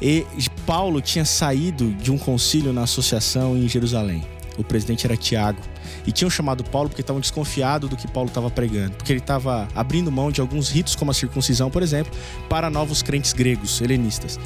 [0.00, 0.24] E
[0.64, 4.24] Paulo tinha saído de um concílio na associação em Jerusalém.
[4.56, 5.60] O presidente era Tiago.
[6.06, 8.92] E tinham chamado Paulo porque estavam desconfiados do que Paulo estava pregando.
[8.92, 12.12] Porque ele estava abrindo mão de alguns ritos, como a circuncisão, por exemplo,
[12.48, 14.38] para novos crentes gregos, helenistas.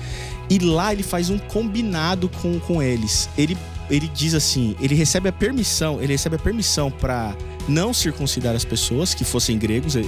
[0.50, 3.28] E lá ele faz um combinado com, com eles.
[3.36, 3.56] Ele
[3.90, 7.36] ele diz assim, ele recebe a permissão, ele recebe a permissão para
[7.68, 10.02] não circuncidar as pessoas que fossem gregos, é,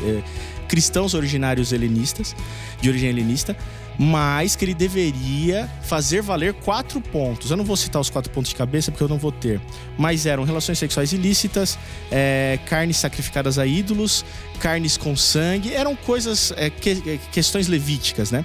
[0.68, 2.34] cristãos originários helenistas,
[2.80, 3.57] de origem helenista,
[3.99, 7.51] mas que ele deveria fazer valer quatro pontos.
[7.51, 9.61] Eu não vou citar os quatro pontos de cabeça porque eu não vou ter,
[9.97, 11.78] mas eram relações sexuais ilícitas,
[12.11, 14.24] é, carnes sacrificadas a ídolos,
[14.61, 18.44] carnes com sangue, eram coisas, é, que, é, questões levíticas, né?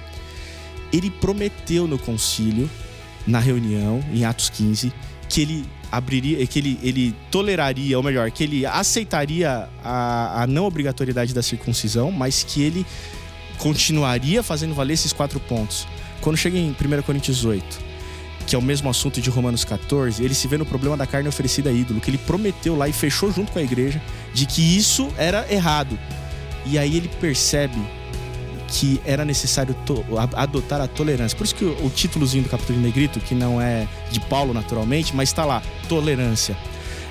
[0.92, 2.68] Ele prometeu no concílio,
[3.26, 4.92] na reunião, em Atos 15,
[5.28, 10.64] que ele abriria, que ele, ele toleraria, ou melhor, que ele aceitaria a, a não
[10.64, 12.86] obrigatoriedade da circuncisão, mas que ele
[13.62, 15.86] continuaria fazendo valer esses quatro pontos.
[16.20, 17.64] Quando chega em 1 Coríntios 8,
[18.44, 21.28] que é o mesmo assunto de Romanos 14, ele se vê no problema da carne
[21.28, 24.02] oferecida a ídolo, que ele prometeu lá e fechou junto com a igreja
[24.34, 25.96] de que isso era errado.
[26.66, 27.80] E aí ele percebe
[28.66, 29.76] que era necessário
[30.34, 31.38] adotar a tolerância.
[31.38, 34.52] Por isso que o, o títulozinho do capítulo de Negrito, que não é de Paulo
[34.52, 36.56] naturalmente, mas está lá, tolerância.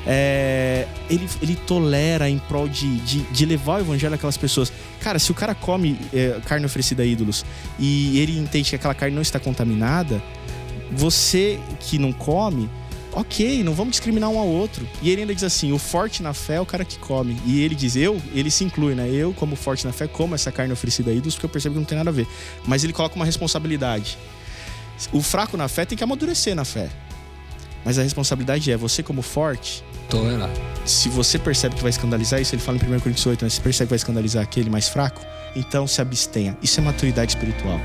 [0.05, 4.73] É, ele, ele tolera em prol de, de, de, levar o evangelho àquelas pessoas.
[4.99, 7.45] Cara, se o cara come é, carne oferecida a ídolos
[7.77, 10.21] e ele entende que aquela carne não está contaminada,
[10.91, 12.67] você que não come,
[13.13, 14.87] ok, não vamos discriminar um ao outro.
[15.01, 17.37] E ele ainda diz assim: o forte na fé é o cara que come.
[17.45, 19.07] E ele diz: eu, ele se inclui, né?
[19.09, 21.79] Eu, como forte na fé, como essa carne oferecida a ídolos, porque eu percebo que
[21.79, 22.27] não tem nada a ver.
[22.65, 24.17] Mas ele coloca uma responsabilidade.
[25.11, 26.89] O fraco na fé tem que amadurecer na fé.
[27.83, 30.49] Mas a responsabilidade é você, como forte, tolerar.
[30.85, 33.49] Se você percebe que vai escandalizar isso, ele fala em 1 Coríntios 8, né?
[33.49, 35.21] Se percebe que vai escandalizar aquele mais fraco,
[35.55, 36.55] então se abstenha.
[36.61, 37.79] Isso é maturidade espiritual.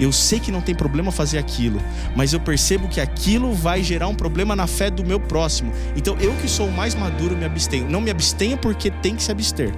[0.00, 1.80] Eu sei que não tem problema fazer aquilo,
[2.16, 5.72] mas eu percebo que aquilo vai gerar um problema na fé do meu próximo.
[5.94, 7.88] Então eu que sou o mais maduro me abstenho.
[7.88, 9.72] Não me abstenha porque tem que se abster.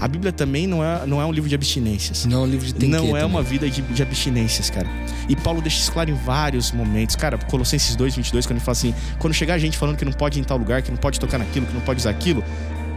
[0.00, 2.24] A Bíblia também não é, não é um livro de abstinências.
[2.24, 3.24] Não é um livro de Não é também.
[3.24, 4.88] uma vida de, de abstinências, cara.
[5.28, 7.16] E Paulo deixa isso claro em vários momentos.
[7.16, 10.38] Cara, Colossenses 2, 22, quando ele fala assim: quando chegar gente falando que não pode
[10.38, 12.42] ir em tal lugar, que não pode tocar naquilo, que não pode usar aquilo,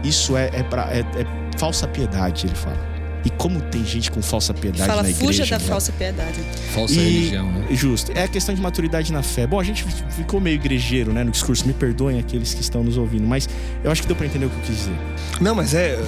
[0.02, 2.94] isso é, é, pra, é, é falsa piedade, ele fala.
[3.24, 5.26] E como tem gente com falsa piedade Fala, na igreja.
[5.26, 5.64] fuja da né?
[5.66, 6.38] falsa piedade.
[6.74, 7.66] Falsa e, religião, né?
[7.70, 8.12] Justo.
[8.14, 9.46] É a questão de maturidade na fé.
[9.46, 11.66] Bom, a gente ficou meio igrejeiro, né, no discurso.
[11.66, 13.48] Me perdoem aqueles que estão nos ouvindo, mas
[13.82, 14.94] eu acho que deu para entender o que eu quis dizer.
[15.40, 15.98] Não, mas é.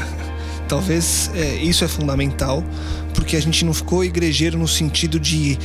[0.69, 2.65] Talvez é, isso é fundamental,
[3.15, 5.59] porque a gente não ficou igrejeiro no sentido de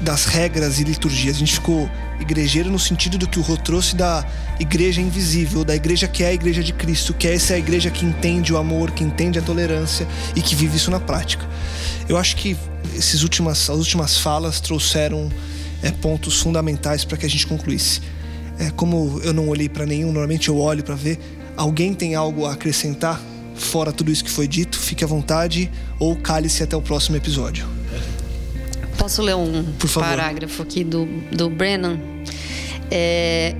[0.00, 1.36] das regras e liturgias.
[1.36, 4.24] A gente ficou igrejeiro no sentido do que o Rô trouxe da
[4.58, 7.90] igreja invisível, da igreja que é a igreja de Cristo, que é essa a igreja
[7.90, 11.46] que entende o amor, que entende a tolerância e que vive isso na prática.
[12.08, 12.56] Eu acho que
[12.94, 15.30] esses últimas, as últimas falas trouxeram
[15.82, 18.00] é, pontos fundamentais para que a gente concluísse.
[18.58, 21.18] É, como eu não olhei para nenhum, normalmente eu olho para ver.
[21.56, 23.20] Alguém tem algo a acrescentar
[23.60, 24.78] fora tudo isso que foi dito?
[24.78, 27.66] Fique à vontade ou cale-se até o próximo episódio.
[28.96, 31.98] Posso ler um parágrafo aqui do, do Brennan?
[32.90, 33.54] É,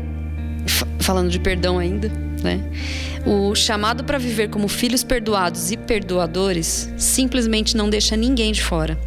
[0.98, 2.10] falando de perdão ainda,
[2.42, 2.60] né?
[3.26, 8.98] O chamado para viver como filhos perdoados e perdoadores simplesmente não deixa ninguém de fora.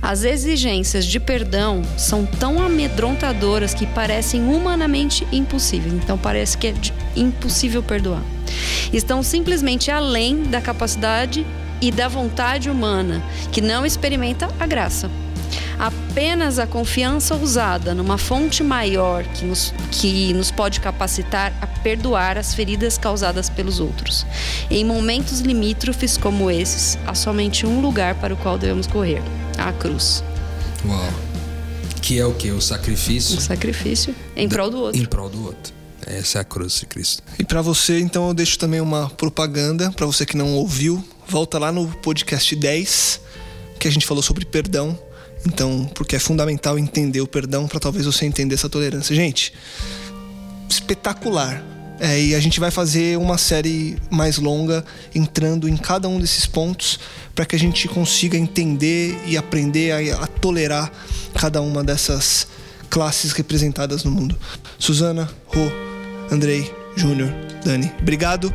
[0.00, 5.92] As exigências de perdão são tão amedrontadoras que parecem humanamente impossíveis.
[5.92, 6.74] Então parece que é
[7.14, 8.22] impossível perdoar.
[8.92, 11.46] Estão simplesmente além da capacidade
[11.80, 13.22] e da vontade humana,
[13.52, 15.10] que não experimenta a graça.
[15.78, 22.38] Apenas a confiança usada numa fonte maior que nos, que nos pode capacitar a perdoar
[22.38, 24.26] as feridas causadas pelos outros.
[24.70, 29.22] Em momentos limítrofes como esses, há somente um lugar para o qual devemos correr:
[29.58, 30.24] a cruz.
[30.86, 31.12] Uau!
[32.00, 32.50] Que é o que?
[32.52, 33.36] O sacrifício?
[33.36, 35.00] O sacrifício em prol do outro.
[35.00, 35.75] Em prol do outro.
[36.06, 37.22] Essa é a cruz de Cristo.
[37.36, 41.04] E para você, então, eu deixo também uma propaganda para você que não ouviu.
[41.28, 43.20] Volta lá no podcast 10,
[43.80, 44.96] que a gente falou sobre perdão.
[45.44, 49.14] Então, porque é fundamental entender o perdão para talvez você entender essa tolerância.
[49.14, 49.52] Gente,
[50.68, 51.62] espetacular.
[51.98, 54.84] É, e a gente vai fazer uma série mais longa,
[55.14, 57.00] entrando em cada um desses pontos,
[57.34, 60.92] para que a gente consiga entender e aprender a, a, tolerar
[61.34, 62.46] cada uma dessas
[62.90, 64.38] classes representadas no mundo.
[64.78, 65.85] Suzana, Rô,
[66.30, 67.30] Andrei, Júnior,
[67.64, 68.54] Dani, obrigado.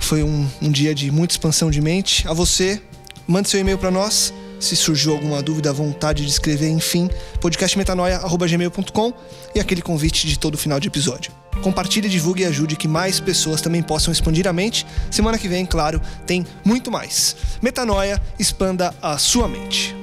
[0.00, 2.26] Foi um, um dia de muita expansão de mente.
[2.28, 2.80] A você,
[3.26, 4.32] mande seu e-mail para nós
[4.62, 9.12] se surgiu alguma dúvida, vontade de escrever, enfim, podcastmetanoia.gmail.com
[9.54, 11.32] e aquele convite de todo final de episódio.
[11.62, 14.86] Compartilhe, divulgue e ajude que mais pessoas também possam expandir a mente.
[15.10, 17.36] Semana que vem, claro, tem muito mais.
[17.60, 20.01] Metanoia, expanda a sua mente.